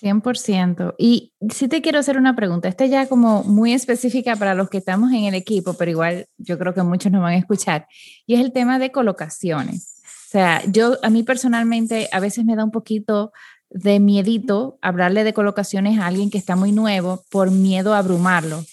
100%. 0.01 0.95
Y 0.99 1.35
sí 1.53 1.69
te 1.69 1.83
quiero 1.83 1.99
hacer 1.99 2.17
una 2.17 2.35
pregunta, 2.35 2.69
esta 2.69 2.87
ya 2.87 3.07
como 3.07 3.45
muy 3.45 3.75
específica 3.75 4.37
para 4.37 4.55
los 4.55 4.71
que 4.71 4.79
estamos 4.79 5.13
en 5.13 5.25
el 5.25 5.35
equipo, 5.35 5.75
pero 5.75 5.91
igual 5.91 6.27
yo 6.39 6.59
creo 6.59 6.75
que 6.75 6.83
muchos 6.83 7.13
nos 7.13 7.23
van 7.23 7.35
a 7.35 7.39
escuchar, 7.39 7.87
y 8.27 8.35
es 8.35 8.41
el 8.41 8.53
tema 8.53 8.79
de 8.79 8.91
colocaciones. 8.91 10.01
O 10.05 10.31
sea, 10.31 10.63
yo 10.67 10.97
a 11.03 11.11
mí 11.11 11.23
personalmente 11.23 12.09
a 12.13 12.21
veces 12.21 12.45
me 12.45 12.57
da 12.57 12.65
un 12.65 12.71
poquito 12.71 13.33
de 13.69 14.01
miedito 14.01 14.79
hablarle 14.81 15.25
de 15.25 15.33
colocaciones 15.33 15.99
a 15.99 16.07
alguien 16.07 16.31
que 16.31 16.39
está 16.39 16.57
muy 16.57 16.73
nuevo 16.73 17.25
por 17.31 17.51
miedo 17.51 17.95
a 17.95 17.99
abrumarlo, 17.99 18.65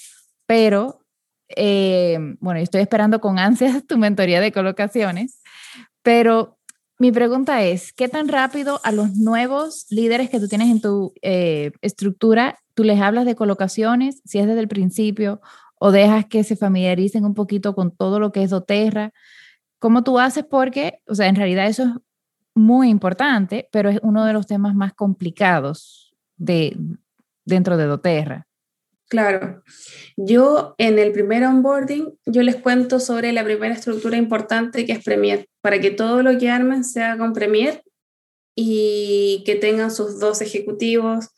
pero 0.45 1.01
eh, 1.50 2.18
bueno, 2.40 2.60
estoy 2.60 2.82
esperando 2.82 3.22
con 3.22 3.40
ansias 3.40 3.86
tu 3.88 3.98
mentoría 3.98 4.42
de 4.42 4.52
colocaciones, 4.52 5.42
pero 6.02 6.58
mi 7.00 7.12
pregunta 7.12 7.64
es, 7.64 7.94
¿qué 7.94 8.10
tan 8.10 8.28
rápido 8.28 8.80
a 8.84 8.92
los 8.92 9.16
nuevos 9.16 9.86
líderes 9.92 10.30
que 10.30 10.40
tú 10.40 10.48
tienes 10.48 10.70
en 10.70 10.82
tu 10.82 11.14
eh, 11.22 11.72
estructura, 11.82 12.58
tú 12.74 12.84
les 12.84 13.00
hablas 13.00 13.26
de 13.26 13.36
colocaciones, 13.36 14.22
si 14.26 14.40
es 14.40 14.48
desde 14.48 14.62
el 14.62 14.68
principio, 14.68 15.40
o 15.80 15.92
dejas 15.92 16.26
que 16.26 16.44
se 16.44 16.56
familiaricen 16.56 17.24
un 17.24 17.36
poquito 17.36 17.76
con 17.76 17.96
todo 17.96 18.20
lo 18.20 18.32
que 18.32 18.42
es 18.42 18.50
doTERRA? 18.50 19.14
¿Cómo 19.78 20.04
tú 20.04 20.18
haces? 20.18 20.44
Porque, 20.44 21.00
o 21.08 21.14
sea, 21.14 21.28
en 21.28 21.36
realidad 21.36 21.68
eso 21.68 21.84
es 21.84 21.90
muy 22.56 22.90
importante, 22.90 23.70
pero 23.72 23.90
es 23.90 24.00
uno 24.02 24.26
de 24.26 24.34
los 24.34 24.48
temas 24.48 24.74
más 24.74 24.94
complicados 24.94 26.16
de, 26.36 26.76
dentro 27.46 27.78
de 27.78 27.86
doTERRA. 27.86 28.47
Claro. 29.10 29.63
Yo 30.17 30.76
en 30.78 31.00
el 31.00 31.13
primer 31.13 31.46
onboarding, 31.46 32.17
yo 32.26 32.43
les 32.43 32.58
cuento 32.58 33.00
sobre 33.00 33.32
la 33.32 33.43
primera 33.43 33.74
estructura 33.74 34.17
importante 34.17 34.86
que 34.86 34.91
es 34.91 35.04
Premier, 35.04 35.48
para 35.62 35.80
que 35.80 35.91
todo 35.91 36.24
lo 36.24 36.38
que 36.38 36.50
armen 36.50 36.84
sea 36.84 37.17
con 37.17 37.34
Premier 37.34 37.84
y 38.54 39.43
que 39.46 39.56
tengan 39.56 39.91
sus 39.91 40.20
dos 40.20 40.41
ejecutivos 40.41 41.30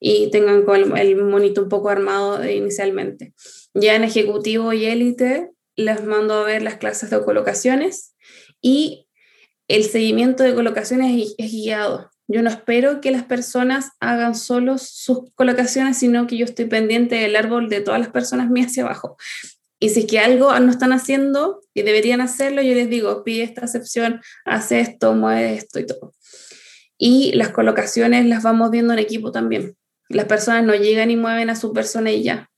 y 0.00 0.30
tengan 0.30 0.64
el, 0.96 1.16
monito 1.16 1.62
un 1.62 1.68
poco 1.68 1.90
armado 1.90 2.48
inicialmente. 2.48 3.34
Ya 3.74 3.96
en 3.96 4.04
ejecutivo 4.04 4.72
y 4.72 4.86
élite 4.86 5.50
les 5.76 6.04
mando 6.04 6.34
a 6.34 6.44
ver 6.44 6.62
las 6.62 6.76
clases 6.76 7.10
de 7.10 7.22
colocaciones 7.22 8.14
y 8.62 9.08
el 9.68 9.84
seguimiento 9.84 10.42
de 10.42 10.54
colocaciones 10.54 11.34
es 11.36 11.52
guiado. 11.52 12.10
Yo 12.26 12.42
no 12.42 12.48
espero 12.48 13.00
que 13.00 13.10
las 13.10 13.24
personas 13.24 13.90
hagan 14.00 14.34
solo 14.34 14.78
sus 14.78 15.30
colocaciones, 15.34 15.98
sino 15.98 16.26
que 16.26 16.36
yo 16.36 16.44
estoy 16.44 16.64
pendiente 16.64 17.16
del 17.16 17.36
árbol 17.36 17.68
de 17.68 17.80
todas 17.80 18.00
las 18.00 18.08
personas 18.08 18.50
mías 18.50 18.68
hacia 18.68 18.84
abajo. 18.84 19.16
Y 19.78 19.90
si 19.90 20.00
es 20.00 20.06
que 20.06 20.18
algo 20.18 20.58
no 20.60 20.70
están 20.70 20.92
haciendo 20.92 21.60
y 21.74 21.82
deberían 21.82 22.22
hacerlo, 22.22 22.62
yo 22.62 22.74
les 22.74 22.88
digo, 22.88 23.24
pide 23.24 23.42
esta 23.42 23.62
excepción, 23.62 24.22
hace 24.44 24.80
esto, 24.80 25.12
mueve 25.14 25.54
esto 25.54 25.78
y 25.80 25.86
todo. 25.86 26.14
Y 26.96 27.32
las 27.34 27.50
colocaciones 27.50 28.24
las 28.26 28.42
vamos 28.42 28.70
viendo 28.70 28.94
en 28.94 29.00
equipo 29.00 29.30
también. 29.30 29.76
Las 30.08 30.24
personas 30.26 30.64
no 30.64 30.74
llegan 30.74 31.10
y 31.10 31.16
mueven 31.16 31.50
a 31.50 31.56
su 31.56 31.72
persona 31.72 32.10
y 32.10 32.22
ya 32.22 32.50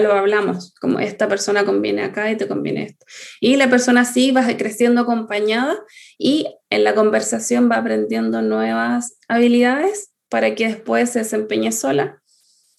lo 0.00 0.12
hablamos, 0.12 0.74
como 0.80 0.98
esta 0.98 1.28
persona 1.28 1.64
conviene 1.64 2.02
acá 2.02 2.30
y 2.30 2.36
te 2.36 2.48
conviene 2.48 2.84
esto. 2.84 3.06
Y 3.40 3.56
la 3.56 3.68
persona 3.68 4.04
sí 4.04 4.30
va 4.30 4.46
creciendo 4.56 5.02
acompañada 5.02 5.76
y 6.18 6.46
en 6.70 6.84
la 6.84 6.94
conversación 6.94 7.70
va 7.70 7.76
aprendiendo 7.76 8.42
nuevas 8.42 9.18
habilidades 9.28 10.12
para 10.28 10.54
que 10.54 10.68
después 10.68 11.10
se 11.10 11.20
desempeñe 11.20 11.72
sola 11.72 12.22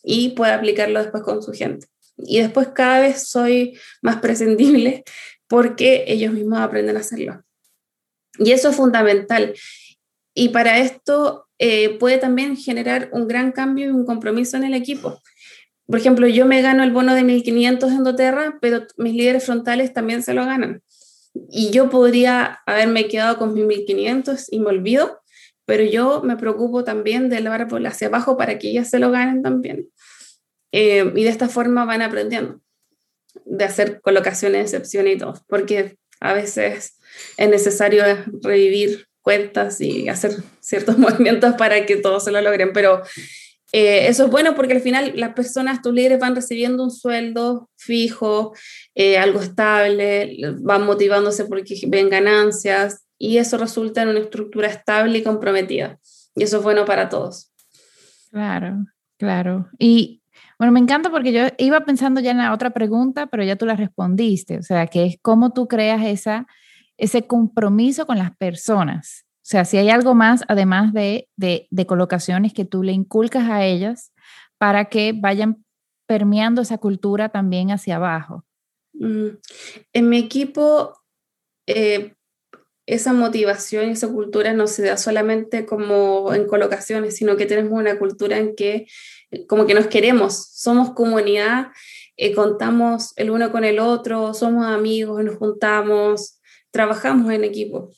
y 0.04 0.30
pueda 0.30 0.56
aplicarlo 0.56 1.02
después 1.02 1.24
con 1.24 1.42
su 1.42 1.52
gente. 1.52 1.88
Y 2.18 2.40
después 2.40 2.70
cada 2.70 3.00
vez 3.00 3.28
soy 3.28 3.78
más 4.02 4.18
prescindible 4.18 5.04
porque 5.48 6.06
ellos 6.08 6.34
mismos 6.34 6.60
aprenden 6.60 6.98
a 6.98 7.02
hacerlo. 7.02 7.44
Y 8.40 8.52
eso 8.52 8.70
es 8.70 8.76
fundamental. 8.76 9.54
Y 10.34 10.50
para 10.50 10.80
esto 10.80 11.48
eh, 11.60 11.98
puede 12.00 12.18
también 12.18 12.58
generar 12.58 13.10
un 13.14 13.28
gran 13.28 13.52
cambio 13.52 13.86
y 13.86 13.92
un 13.92 14.06
compromiso 14.06 14.58
en 14.58 14.64
el 14.64 14.74
equipo 14.74 15.22
por 15.94 16.00
ejemplo, 16.00 16.26
yo 16.26 16.48
me 16.48 16.64
gano 16.64 16.84
el 16.84 16.90
bono 16.90 17.14
de 17.14 17.24
1500 17.24 17.92
en 17.92 18.04
doTERRA, 18.04 18.58
pero 18.60 18.88
mis 18.98 19.14
líderes 19.14 19.46
frontales 19.46 19.94
también 19.94 20.24
se 20.24 20.34
lo 20.34 20.44
ganan. 20.44 20.82
Y 21.52 21.70
yo 21.70 21.92
podría 21.92 22.62
haberme 22.66 23.08
quedado 23.08 23.38
con 23.38 23.54
mis 23.54 23.64
1500 23.64 24.52
y 24.52 24.58
me 24.58 24.70
olvido, 24.70 25.22
pero 25.66 25.84
yo 25.84 26.24
me 26.24 26.36
preocupo 26.36 26.84
también 26.84 27.30
de 27.30 27.38
elevar 27.38 27.68
hacia 27.86 28.08
abajo 28.08 28.38
para 28.38 28.58
que 28.58 28.70
ellas 28.70 28.90
se 28.90 28.98
lo 28.98 29.12
ganen 29.12 29.44
también. 29.44 29.88
Eh, 30.72 31.14
y 31.16 31.24
de 31.26 31.30
esta 31.30 31.48
forma 31.48 31.86
van 31.86 32.02
aprendiendo 32.02 32.60
de 33.46 33.64
hacer 33.64 34.02
colocaciones, 34.02 34.74
excepciones 34.74 35.14
y 35.14 35.20
todo, 35.20 35.46
porque 35.48 36.00
a 36.20 36.34
veces 36.34 36.98
es 37.38 37.50
necesario 37.50 38.04
revivir 38.42 39.06
cuentas 39.22 39.80
y 39.80 40.10
hacer 40.10 40.32
ciertos 40.60 40.98
movimientos 41.00 41.54
para 41.54 41.86
que 41.86 41.98
todos 41.98 42.24
se 42.24 42.32
lo 42.32 42.42
logren, 42.42 42.74
pero 42.74 43.04
eh, 43.76 44.08
eso 44.08 44.26
es 44.26 44.32
bueno 44.32 44.54
porque 44.54 44.74
al 44.74 44.82
final 44.82 45.14
las 45.16 45.34
personas, 45.34 45.82
tus 45.82 45.94
líderes 45.94 46.20
van 46.20 46.36
recibiendo 46.36 46.84
un 46.84 46.92
sueldo 46.92 47.72
fijo, 47.76 48.54
eh, 48.94 49.18
algo 49.18 49.42
estable, 49.42 50.38
van 50.62 50.86
motivándose 50.86 51.46
porque 51.46 51.76
ven 51.88 52.08
ganancias 52.08 53.04
y 53.18 53.40
eso 53.40 53.58
resulta 53.58 54.04
en 54.04 54.10
una 54.10 54.20
estructura 54.20 54.68
estable 54.68 55.18
y 55.18 55.24
comprometida. 55.24 55.98
Y 56.36 56.44
eso 56.44 56.58
es 56.58 56.64
bueno 56.64 56.86
para 56.86 57.10
todos. 57.10 57.52
Claro, 58.30 58.86
claro. 59.18 59.68
Y 59.80 60.22
bueno, 60.60 60.72
me 60.72 60.80
encanta 60.80 61.10
porque 61.10 61.32
yo 61.32 61.42
iba 61.58 61.84
pensando 61.84 62.22
ya 62.22 62.30
en 62.30 62.38
la 62.38 62.54
otra 62.54 62.70
pregunta, 62.70 63.26
pero 63.26 63.44
ya 63.44 63.56
tú 63.56 63.66
la 63.66 63.76
respondiste. 63.76 64.60
O 64.60 64.64
sea, 64.64 64.86
que 64.86 65.06
es 65.06 65.16
cómo 65.20 65.52
tú 65.52 65.68
creas 65.68 66.06
esa, 66.06 66.46
ese 66.96 67.26
compromiso 67.26 68.06
con 68.06 68.20
las 68.20 68.38
personas. 68.38 69.26
O 69.44 69.46
sea, 69.46 69.66
si 69.66 69.78
hay 69.78 69.90
algo 69.90 70.16
más, 70.16 70.44
además 70.48 70.94
de, 70.94 71.28
colocaciones 71.86 72.54
que 72.54 72.64
tú 72.64 72.82
le 72.82 72.94
inculcas 72.94 73.50
a 73.50 73.66
ellas 73.66 74.14
para 74.58 74.86
que 74.86 75.12
vayan 75.14 75.66
permeando 76.08 76.62
esa 76.62 76.78
cultura 76.78 77.28
también 77.28 77.70
hacia 77.70 77.98
abajo. 77.98 78.46
Mm, 78.94 79.28
en 79.92 80.10
mi 80.10 80.18
equipo, 80.18 80.98
eh, 81.68 82.14
esa 82.86 83.12
motivación 83.12 83.90
y 83.90 83.92
esa 83.92 84.08
cultura 84.08 84.54
no 84.54 84.68
se 84.68 84.84
da 84.84 84.96
solamente 84.96 85.66
como 85.66 86.34
en 86.34 86.48
colocaciones, 86.48 87.18
sino 87.18 87.36
que 87.36 87.46
tenemos 87.46 87.74
una 87.74 88.00
cultura 88.00 88.38
en 88.38 88.56
que 88.56 88.88
como 89.48 89.66
que 89.66 89.74
nos 89.74 89.88
queremos, 89.88 90.52
somos 90.54 90.94
comunidad, 90.94 91.68
eh, 92.16 92.34
contamos 92.34 93.12
el 93.18 93.30
uno 93.30 93.52
con 93.52 93.66
el 93.66 93.80
otro, 93.80 94.34
somos 94.34 94.66
amigos, 94.66 95.22
nos 95.24 95.36
juntamos, 95.36 96.40
trabajamos 96.72 97.32
en 97.34 97.44
equipo. 97.44 97.90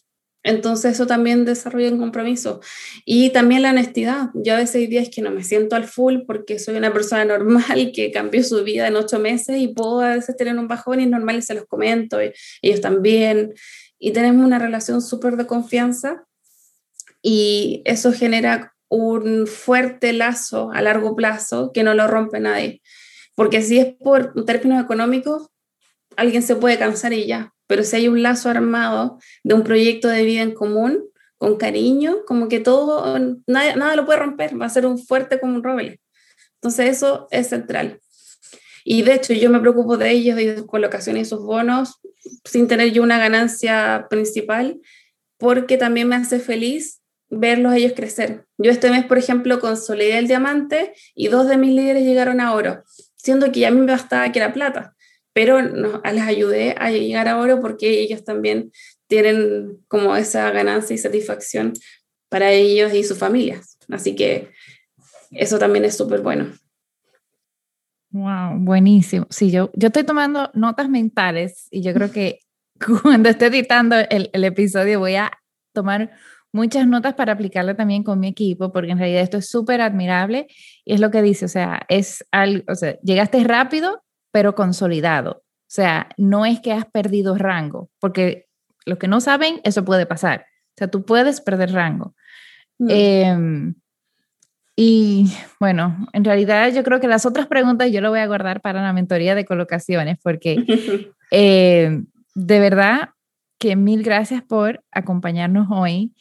Entonces 0.45 0.93
eso 0.93 1.07
también 1.07 1.43
desarrolla 1.43 1.89
un 1.89 1.97
compromiso. 1.97 2.61
Y 3.03 3.31
también 3.31 3.63
la 3.63 3.71
honestidad. 3.71 4.29
Yo 4.35 4.53
a 4.53 4.57
veces 4.57 4.75
hay 4.75 4.87
días 4.87 5.09
que 5.09 5.23
no 5.23 5.31
me 5.31 5.43
siento 5.43 5.75
al 5.75 5.85
full 5.85 6.19
porque 6.27 6.59
soy 6.59 6.75
una 6.75 6.93
persona 6.93 7.25
normal 7.37 7.91
que 7.93 8.11
cambió 8.11 8.43
su 8.43 8.63
vida 8.63 8.87
en 8.87 8.95
ocho 8.95 9.17
meses 9.17 9.57
y 9.57 9.69
puedo 9.69 10.01
a 10.01 10.13
veces 10.13 10.37
tener 10.37 10.55
un 10.57 10.67
bajón 10.67 10.99
y 10.99 11.03
es 11.03 11.09
normal 11.09 11.37
y 11.37 11.41
se 11.41 11.55
los 11.55 11.65
comento, 11.65 12.23
y 12.23 12.31
ellos 12.61 12.79
también. 12.79 13.55
Y 13.97 14.11
tenemos 14.11 14.45
una 14.45 14.59
relación 14.59 15.01
súper 15.01 15.35
de 15.35 15.47
confianza 15.47 16.25
y 17.23 17.81
eso 17.85 18.13
genera 18.13 18.75
un 18.87 19.47
fuerte 19.47 20.13
lazo 20.13 20.69
a 20.71 20.81
largo 20.83 21.15
plazo 21.15 21.71
que 21.73 21.81
no 21.81 21.95
lo 21.95 22.05
rompe 22.05 22.39
nadie. 22.39 22.83
Porque 23.33 23.63
si 23.63 23.79
es 23.79 23.95
por 23.95 24.45
términos 24.45 24.83
económicos, 24.83 25.49
alguien 26.17 26.43
se 26.43 26.55
puede 26.55 26.77
cansar 26.77 27.13
y 27.13 27.25
ya, 27.25 27.53
pero 27.67 27.83
si 27.83 27.95
hay 27.95 28.07
un 28.07 28.21
lazo 28.21 28.49
armado 28.49 29.19
de 29.43 29.53
un 29.53 29.63
proyecto 29.63 30.07
de 30.07 30.23
vida 30.23 30.41
en 30.41 30.53
común, 30.53 31.03
con 31.37 31.57
cariño, 31.57 32.17
como 32.25 32.47
que 32.47 32.59
todo, 32.59 33.19
nada, 33.45 33.75
nada 33.75 33.95
lo 33.95 34.05
puede 34.05 34.19
romper, 34.19 34.59
va 34.59 34.65
a 34.65 34.69
ser 34.69 34.85
un 34.85 34.97
fuerte 34.97 35.39
como 35.39 35.55
un 35.55 35.63
roble. 35.63 35.99
Entonces 36.55 36.97
eso 36.97 37.27
es 37.31 37.49
central. 37.49 37.99
Y 38.83 39.01
de 39.01 39.15
hecho 39.15 39.33
yo 39.33 39.49
me 39.49 39.59
preocupo 39.59 39.97
de 39.97 40.11
ellos, 40.11 40.35
de 40.37 40.57
sus 40.57 40.67
colocaciones 40.67 41.27
y 41.27 41.29
sus 41.29 41.41
bonos, 41.41 41.99
sin 42.43 42.67
tener 42.67 42.91
yo 42.91 43.03
una 43.03 43.19
ganancia 43.19 44.07
principal, 44.09 44.79
porque 45.37 45.77
también 45.77 46.07
me 46.07 46.15
hace 46.15 46.39
feliz 46.39 47.01
verlos 47.29 47.73
ellos 47.73 47.93
crecer. 47.95 48.45
Yo 48.57 48.71
este 48.71 48.89
mes, 48.89 49.05
por 49.05 49.17
ejemplo, 49.17 49.59
consolidé 49.59 50.17
el 50.17 50.27
diamante 50.27 50.93
y 51.13 51.27
dos 51.27 51.47
de 51.47 51.57
mis 51.57 51.75
líderes 51.75 52.03
llegaron 52.03 52.39
a 52.39 52.53
oro, 52.53 52.83
siendo 53.15 53.51
que 53.51 53.61
ya 53.61 53.67
a 53.67 53.71
mí 53.71 53.81
me 53.81 53.91
bastaba 53.91 54.31
que 54.31 54.39
era 54.39 54.53
plata, 54.53 54.94
pero 55.35 55.61
no, 55.61 56.01
les 56.01 56.23
ayudé 56.23 56.75
a 56.79 56.89
llegar 56.91 57.27
a 57.27 57.37
oro 57.37 57.59
porque 57.59 57.99
ellos 57.99 58.23
también 58.23 58.71
tienen 59.07 59.79
como 59.89 60.15
esa 60.15 60.49
ganancia 60.51 60.93
y 60.93 60.97
satisfacción 60.97 61.73
para 62.29 62.51
ellos 62.51 62.93
y 62.93 63.03
sus 63.03 63.17
familias. 63.17 63.77
Así 63.89 64.15
que 64.15 64.51
eso 65.31 65.59
también 65.59 65.83
es 65.83 65.97
súper 65.97 66.21
bueno. 66.21 66.53
Wow, 68.11 68.59
buenísimo. 68.59 69.27
Sí, 69.29 69.51
yo, 69.51 69.71
yo 69.73 69.87
estoy 69.87 70.05
tomando 70.05 70.51
notas 70.53 70.87
mentales 70.87 71.67
y 71.69 71.81
yo 71.81 71.93
creo 71.93 72.13
que 72.13 72.39
cuando 73.03 73.27
esté 73.27 73.47
editando 73.47 73.97
el, 74.09 74.29
el 74.31 74.43
episodio 74.45 74.99
voy 74.99 75.15
a 75.15 75.33
tomar 75.73 76.11
muchas 76.53 76.87
notas 76.87 77.15
para 77.15 77.33
aplicarla 77.33 77.75
también 77.75 78.03
con 78.03 78.21
mi 78.21 78.29
equipo, 78.29 78.71
porque 78.71 78.91
en 78.91 78.99
realidad 78.99 79.21
esto 79.21 79.39
es 79.39 79.49
súper 79.49 79.81
admirable 79.81 80.47
y 80.85 80.93
es 80.93 81.01
lo 81.01 81.11
que 81.11 81.21
dice, 81.21 81.43
o 81.43 81.49
sea, 81.49 81.81
es 81.89 82.25
algo, 82.31 82.63
o 82.69 82.75
sea, 82.75 82.97
llegaste 83.01 83.43
rápido, 83.43 84.04
pero 84.35 84.53
consolidado. 84.53 85.43
O 85.45 85.69
sea, 85.69 86.09
no 86.17 86.45
es 86.45 86.59
que 86.59 86.73
has 86.73 86.85
perdido 86.85 87.37
rango, 87.37 87.89
porque 88.01 88.47
los 88.85 88.97
que 88.97 89.07
no 89.07 89.21
saben, 89.21 89.61
eso 89.63 89.85
puede 89.85 90.05
pasar. 90.05 90.45
O 90.71 90.73
sea, 90.75 90.89
tú 90.89 91.05
puedes 91.05 91.39
perder 91.39 91.71
rango. 91.71 92.13
Em, 92.89 93.75
y 94.75 95.31
bueno, 95.57 96.05
en 96.11 96.25
realidad 96.25 96.73
yo 96.73 96.83
creo 96.83 96.99
que 96.99 97.07
las 97.07 97.25
otras 97.25 97.47
preguntas 97.47 97.93
yo 97.93 98.01
lo 98.01 98.09
voy 98.09 98.19
a 98.19 98.27
guardar 98.27 98.59
para 98.59 98.81
la 98.81 98.91
mentoría 98.91 99.35
de 99.35 99.45
colocaciones, 99.45 100.17
porque 100.21 100.57
eh, 101.31 102.01
de 102.33 102.59
verdad 102.59 103.11
que 103.57 103.77
mil 103.77 104.03
gracias 104.03 104.43
por 104.43 104.83
acompañarnos 104.91 105.67
hoy. 105.71 106.11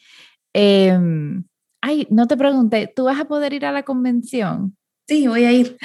Em, 0.53 1.43
ay, 1.81 2.07
no 2.09 2.27
te 2.27 2.37
pregunté, 2.37 2.89
¿tú 2.95 3.03
vas 3.03 3.19
a 3.19 3.25
poder 3.25 3.51
ir 3.51 3.65
a 3.65 3.73
la 3.73 3.83
convención? 3.83 4.77
Sí, 5.05 5.27
voy 5.27 5.43
a 5.43 5.51
ir. 5.51 5.75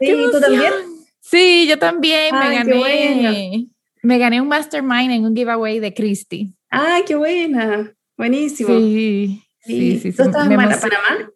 ¿Sí, 0.00 0.14
¿Tú 0.32 0.40
también? 0.40 0.91
Sí, 1.32 1.66
yo 1.66 1.78
también 1.78 2.38
me 2.38 2.54
gané. 2.54 3.66
Me 4.02 4.18
gané 4.18 4.42
un 4.42 4.48
mastermind 4.48 5.12
en 5.12 5.24
un 5.24 5.34
giveaway 5.34 5.80
de 5.80 5.94
Christy. 5.94 6.54
¡Ay, 6.68 7.04
qué 7.06 7.14
buena! 7.14 7.90
Buenísimo. 8.18 8.68
Sí, 8.68 9.42
sí, 9.60 9.98
sí. 9.98 10.12
¿Tú 10.12 10.24
estás 10.24 10.50
en 10.50 10.56
Panamá? 10.56 11.30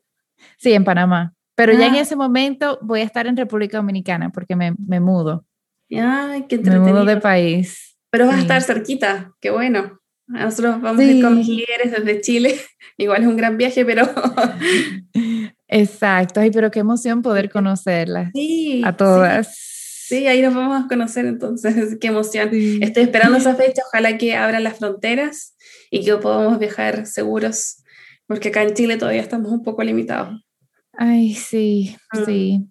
Sí, 0.58 0.72
en 0.74 0.84
Panamá. 0.84 1.34
Pero 1.54 1.72
ya 1.72 1.86
en 1.86 1.94
ah. 1.94 2.00
ese 2.00 2.14
momento 2.14 2.78
voy 2.82 3.00
a 3.00 3.04
estar 3.04 3.26
en 3.26 3.38
República 3.38 3.78
Dominicana 3.78 4.28
porque 4.28 4.54
me, 4.54 4.74
me 4.86 5.00
mudo. 5.00 5.46
Ay, 5.90 6.44
qué 6.46 6.58
Me 6.58 6.78
mudo 6.78 7.06
de 7.06 7.16
país. 7.16 7.96
Pero 8.10 8.26
vas 8.26 8.36
a 8.36 8.40
estar 8.40 8.60
cerquita, 8.60 9.32
qué 9.40 9.50
bueno. 9.50 9.98
Nosotros 10.26 10.82
vamos 10.82 11.00
a 11.00 11.04
ir 11.04 11.24
con 11.24 11.38
mis 11.38 11.48
líderes 11.48 11.92
desde 11.92 12.20
Chile. 12.20 12.60
Igual 12.98 13.22
es 13.22 13.28
un 13.28 13.36
gran 13.38 13.56
viaje, 13.56 13.86
pero... 13.86 14.06
Exacto. 15.68 16.40
Ay, 16.40 16.50
pero 16.50 16.70
qué 16.70 16.80
emoción 16.80 17.22
poder 17.22 17.50
conocerlas 17.50 18.30
sí, 18.34 18.82
a 18.84 18.94
todas. 18.94 19.56
Sí. 19.56 19.75
Ahí 20.14 20.42
nos 20.42 20.54
vamos 20.54 20.84
a 20.84 20.88
conocer 20.88 21.26
entonces. 21.26 21.96
Qué 22.00 22.08
emoción. 22.08 22.50
Estoy 22.80 23.04
esperando 23.04 23.38
esa 23.38 23.54
fecha. 23.54 23.82
Ojalá 23.88 24.18
que 24.18 24.34
abran 24.34 24.64
las 24.64 24.78
fronteras 24.78 25.56
y 25.90 26.04
que 26.04 26.16
podamos 26.16 26.58
viajar 26.58 27.06
seguros, 27.06 27.82
porque 28.26 28.48
acá 28.48 28.62
en 28.62 28.74
Chile 28.74 28.96
todavía 28.96 29.20
estamos 29.20 29.50
un 29.50 29.62
poco 29.62 29.82
limitados. 29.82 30.40
Ay, 30.92 31.34
sí, 31.34 31.96
mm. 32.12 32.24
sí. 32.24 32.66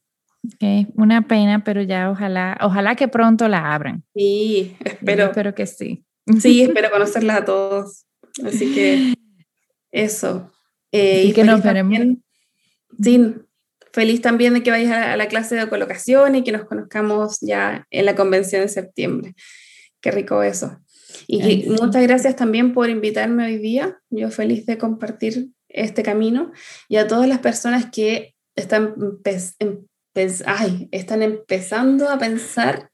Okay. 0.56 0.88
Una 0.96 1.28
pena, 1.28 1.64
pero 1.64 1.82
ya 1.82 2.12
ojalá, 2.12 2.58
ojalá 2.62 2.96
que 2.96 3.08
pronto 3.08 3.48
la 3.48 3.74
abran. 3.74 4.04
Sí, 4.16 4.76
espero. 4.84 5.26
espero 5.26 5.56
que 5.56 5.66
sí. 5.66 6.06
Sí, 6.40 6.62
espero 6.62 6.92
conocerlas 6.92 7.38
a 7.38 7.46
todos. 7.46 8.06
Así 8.46 8.74
que 8.74 9.14
eso. 9.92 10.52
Eh, 10.92 11.26
y 11.26 11.34
que 11.34 11.44
nos 11.44 11.64
veremos. 11.64 12.00
sí, 13.02 13.36
feliz 13.96 14.20
también 14.20 14.54
de 14.54 14.62
que 14.62 14.72
vayas 14.72 14.92
a 14.92 15.16
la, 15.16 15.28
clase 15.30 15.56
de 15.56 15.70
colocación 15.70 16.36
y 16.36 16.44
que 16.44 16.52
nos 16.52 16.66
conozcamos 16.66 17.38
ya 17.40 17.88
en 17.90 18.06
la 18.06 18.14
convención 18.14 18.62
de 18.62 18.68
septiembre. 18.68 19.36
Qué 20.02 20.12
rico 20.12 20.44
eso. 20.44 20.78
Y 21.28 21.70
muchas 21.70 22.04
gracias 22.04 22.36
también 22.36 22.74
por 22.74 22.90
invitarme 22.90 23.46
hoy 23.46 23.58
día. 23.58 23.98
Yo 24.10 24.30
feliz 24.32 24.66
de 24.66 24.78
compartir 24.78 25.48
este 25.70 26.04
camino 26.04 26.52
y 26.90 26.98
a 26.98 27.08
todas 27.08 27.30
las 27.30 27.40
personas 27.40 27.86
que 27.90 28.36
están, 28.58 28.96
ay, 30.46 30.90
están 30.92 31.22
empezando 31.22 32.10
a 32.10 32.20
pensar 32.20 32.92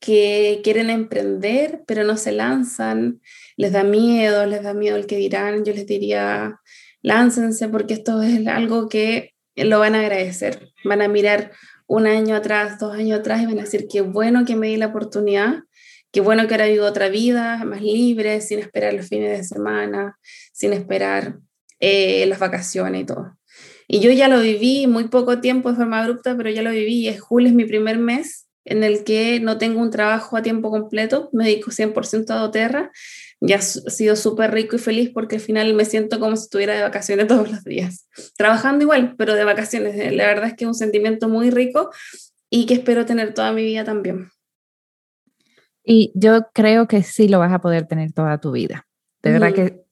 que 0.00 0.62
quieren 0.64 0.88
emprender, 0.88 1.82
pero 1.86 2.02
no 2.02 2.16
se 2.16 2.32
lanzan, 2.32 3.20
les 3.58 3.72
da 3.72 3.84
miedo, 3.84 4.46
les 4.46 4.62
da 4.62 4.72
miedo 4.72 4.96
el 4.96 5.04
que 5.04 5.18
dirán, 5.18 5.66
yo 5.66 5.74
les 5.74 5.86
diría, 5.86 6.58
láncense 7.02 7.68
porque 7.68 7.92
esto 7.92 8.22
es 8.22 8.46
algo 8.46 8.88
que 8.88 9.34
lo 9.64 9.78
van 9.78 9.94
a 9.94 10.00
agradecer, 10.00 10.70
van 10.84 11.02
a 11.02 11.08
mirar 11.08 11.52
un 11.86 12.06
año 12.06 12.36
atrás, 12.36 12.78
dos 12.78 12.94
años 12.94 13.20
atrás 13.20 13.42
y 13.42 13.46
van 13.46 13.58
a 13.58 13.62
decir, 13.62 13.86
qué 13.90 14.00
bueno 14.00 14.44
que 14.44 14.56
me 14.56 14.68
di 14.68 14.76
la 14.76 14.86
oportunidad, 14.86 15.64
qué 16.12 16.20
bueno 16.20 16.46
que 16.46 16.54
ahora 16.54 16.66
vivo 16.66 16.86
otra 16.86 17.08
vida 17.08 17.64
más 17.64 17.82
libre, 17.82 18.40
sin 18.40 18.60
esperar 18.60 18.94
los 18.94 19.08
fines 19.08 19.36
de 19.36 19.44
semana, 19.44 20.16
sin 20.52 20.72
esperar 20.72 21.38
eh, 21.80 22.26
las 22.26 22.38
vacaciones 22.38 23.02
y 23.02 23.04
todo. 23.06 23.36
Y 23.88 23.98
yo 23.98 24.12
ya 24.12 24.28
lo 24.28 24.40
viví 24.40 24.86
muy 24.86 25.08
poco 25.08 25.40
tiempo 25.40 25.70
de 25.70 25.76
forma 25.76 26.00
abrupta, 26.00 26.36
pero 26.36 26.48
ya 26.48 26.62
lo 26.62 26.70
viví. 26.70 27.08
Es 27.08 27.20
julio 27.20 27.48
es 27.48 27.54
mi 27.54 27.64
primer 27.64 27.98
mes 27.98 28.46
en 28.64 28.84
el 28.84 29.02
que 29.02 29.40
no 29.40 29.58
tengo 29.58 29.80
un 29.80 29.90
trabajo 29.90 30.36
a 30.36 30.42
tiempo 30.42 30.70
completo, 30.70 31.28
me 31.32 31.44
dedico 31.44 31.72
100% 31.72 32.30
a 32.30 32.36
doTERRA, 32.36 32.92
ya 33.40 33.56
ha 33.56 33.60
sido 33.60 34.16
súper 34.16 34.52
rico 34.52 34.76
y 34.76 34.78
feliz 34.78 35.10
porque 35.12 35.36
al 35.36 35.40
final 35.40 35.72
me 35.74 35.84
siento 35.84 36.20
como 36.20 36.36
si 36.36 36.44
estuviera 36.44 36.74
de 36.74 36.82
vacaciones 36.82 37.26
todos 37.28 37.50
los 37.50 37.64
días, 37.64 38.06
trabajando 38.36 38.84
igual, 38.84 39.14
pero 39.16 39.34
de 39.34 39.44
vacaciones. 39.44 39.96
Eh, 39.96 40.12
la 40.12 40.26
verdad 40.26 40.46
es 40.46 40.54
que 40.54 40.64
es 40.64 40.68
un 40.68 40.74
sentimiento 40.74 41.28
muy 41.28 41.50
rico 41.50 41.90
y 42.50 42.66
que 42.66 42.74
espero 42.74 43.06
tener 43.06 43.34
toda 43.34 43.52
mi 43.52 43.62
vida 43.62 43.84
también. 43.84 44.30
Y 45.82 46.12
yo 46.14 46.48
creo 46.52 46.86
que 46.86 47.02
sí 47.02 47.28
lo 47.28 47.38
vas 47.38 47.52
a 47.52 47.60
poder 47.60 47.86
tener 47.86 48.12
toda 48.12 48.38
tu 48.38 48.52
vida. 48.52 48.86
De 49.22 49.32
verdad 49.32 49.52
que, 49.52 49.82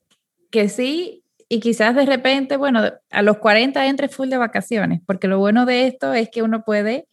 que 0.51 0.69
sí. 0.69 1.25
Y 1.49 1.61
quizás 1.61 1.95
de 1.95 2.05
repente, 2.05 2.59
bueno, 2.59 2.83
a 3.11 3.23
los 3.23 3.39
40 3.39 3.87
entre 3.87 4.09
full 4.09 4.29
de 4.29 4.37
vacaciones, 4.37 5.01
porque 5.07 5.29
lo 5.29 5.39
bueno 5.39 5.65
de 5.65 5.87
esto 5.87 6.13
es 6.13 6.29
que 6.29 6.43
uno 6.43 6.63
puede 6.63 7.09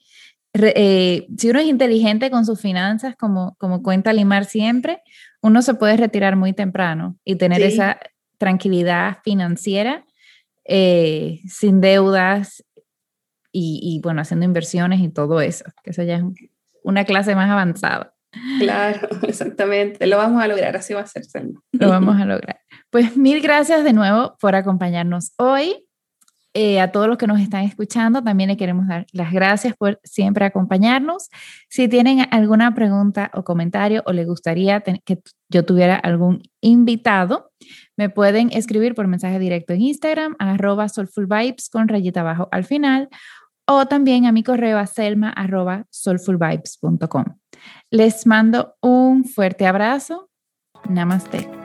eh, 0.57 1.27
si 1.37 1.49
uno 1.49 1.59
es 1.59 1.65
inteligente 1.65 2.31
con 2.31 2.45
sus 2.45 2.61
finanzas, 2.61 3.15
como, 3.17 3.55
como 3.57 3.83
cuenta 3.83 4.13
Limar 4.13 4.45
siempre, 4.45 5.01
uno 5.45 5.61
se 5.61 5.75
puede 5.75 5.95
retirar 5.95 6.35
muy 6.35 6.53
temprano 6.53 7.19
y 7.23 7.35
tener 7.35 7.61
esa 7.61 7.99
tranquilidad 8.39 9.19
financiera 9.23 10.03
eh, 10.65 11.39
sin 11.47 11.81
deudas 11.81 12.65
y, 13.51 14.01
bueno, 14.03 14.21
haciendo 14.21 14.43
inversiones 14.43 15.01
y 15.01 15.09
todo 15.09 15.41
eso, 15.41 15.63
que 15.83 15.91
eso 15.91 16.01
ya 16.01 16.17
es 16.17 16.23
una 16.83 17.05
clase 17.05 17.35
más 17.35 17.49
avanzada. 17.49 18.15
Claro, 18.59 19.07
exactamente. 19.27 20.07
Lo 20.07 20.17
vamos 20.17 20.41
a 20.41 20.47
lograr, 20.47 20.75
así 20.77 20.95
va 20.95 21.01
a 21.01 21.05
ser. 21.05 21.23
Lo 21.73 21.89
vamos 21.89 22.15
a 22.19 22.25
lograr. 22.25 22.61
Pues 22.89 23.15
mil 23.15 23.39
gracias 23.39 23.83
de 23.83 23.93
nuevo 23.93 24.35
por 24.41 24.55
acompañarnos 24.55 25.33
hoy. 25.37 25.84
Eh, 26.57 26.79
a 26.79 26.89
todos 26.89 27.09
los 27.09 27.17
que 27.17 27.27
nos 27.27 27.41
están 27.41 27.65
escuchando, 27.65 28.23
también 28.23 28.47
le 28.47 28.55
queremos 28.55 28.87
dar 28.87 29.05
las 29.11 29.33
gracias 29.33 29.75
por 29.75 29.99
siempre 30.05 30.45
acompañarnos. 30.45 31.29
Si 31.67 31.89
tienen 31.89 32.25
alguna 32.31 32.73
pregunta 32.73 33.29
o 33.33 33.43
comentario 33.43 34.01
o 34.05 34.13
les 34.13 34.25
gustaría 34.25 34.79
que 34.79 35.19
yo 35.49 35.65
tuviera 35.65 35.97
algún 35.97 36.43
invitado, 36.61 37.51
me 37.97 38.09
pueden 38.09 38.53
escribir 38.53 38.95
por 38.95 39.05
mensaje 39.07 39.37
directo 39.37 39.73
en 39.73 39.81
Instagram, 39.81 40.37
arroba 40.39 40.87
soulfulvibes 40.87 41.67
con 41.69 41.89
rayita 41.89 42.21
abajo 42.21 42.47
al 42.53 42.63
final, 42.63 43.09
o 43.67 43.87
también 43.87 44.25
a 44.25 44.31
mi 44.31 44.41
correo 44.41 44.77
a 44.77 44.85
selma 44.85 45.31
arroba 45.31 45.85
soulfulvibes.com. 45.89 47.25
Les 47.91 48.25
mando 48.25 48.75
un 48.81 49.25
fuerte 49.25 49.67
abrazo. 49.67 50.29
Namaste. 50.87 51.64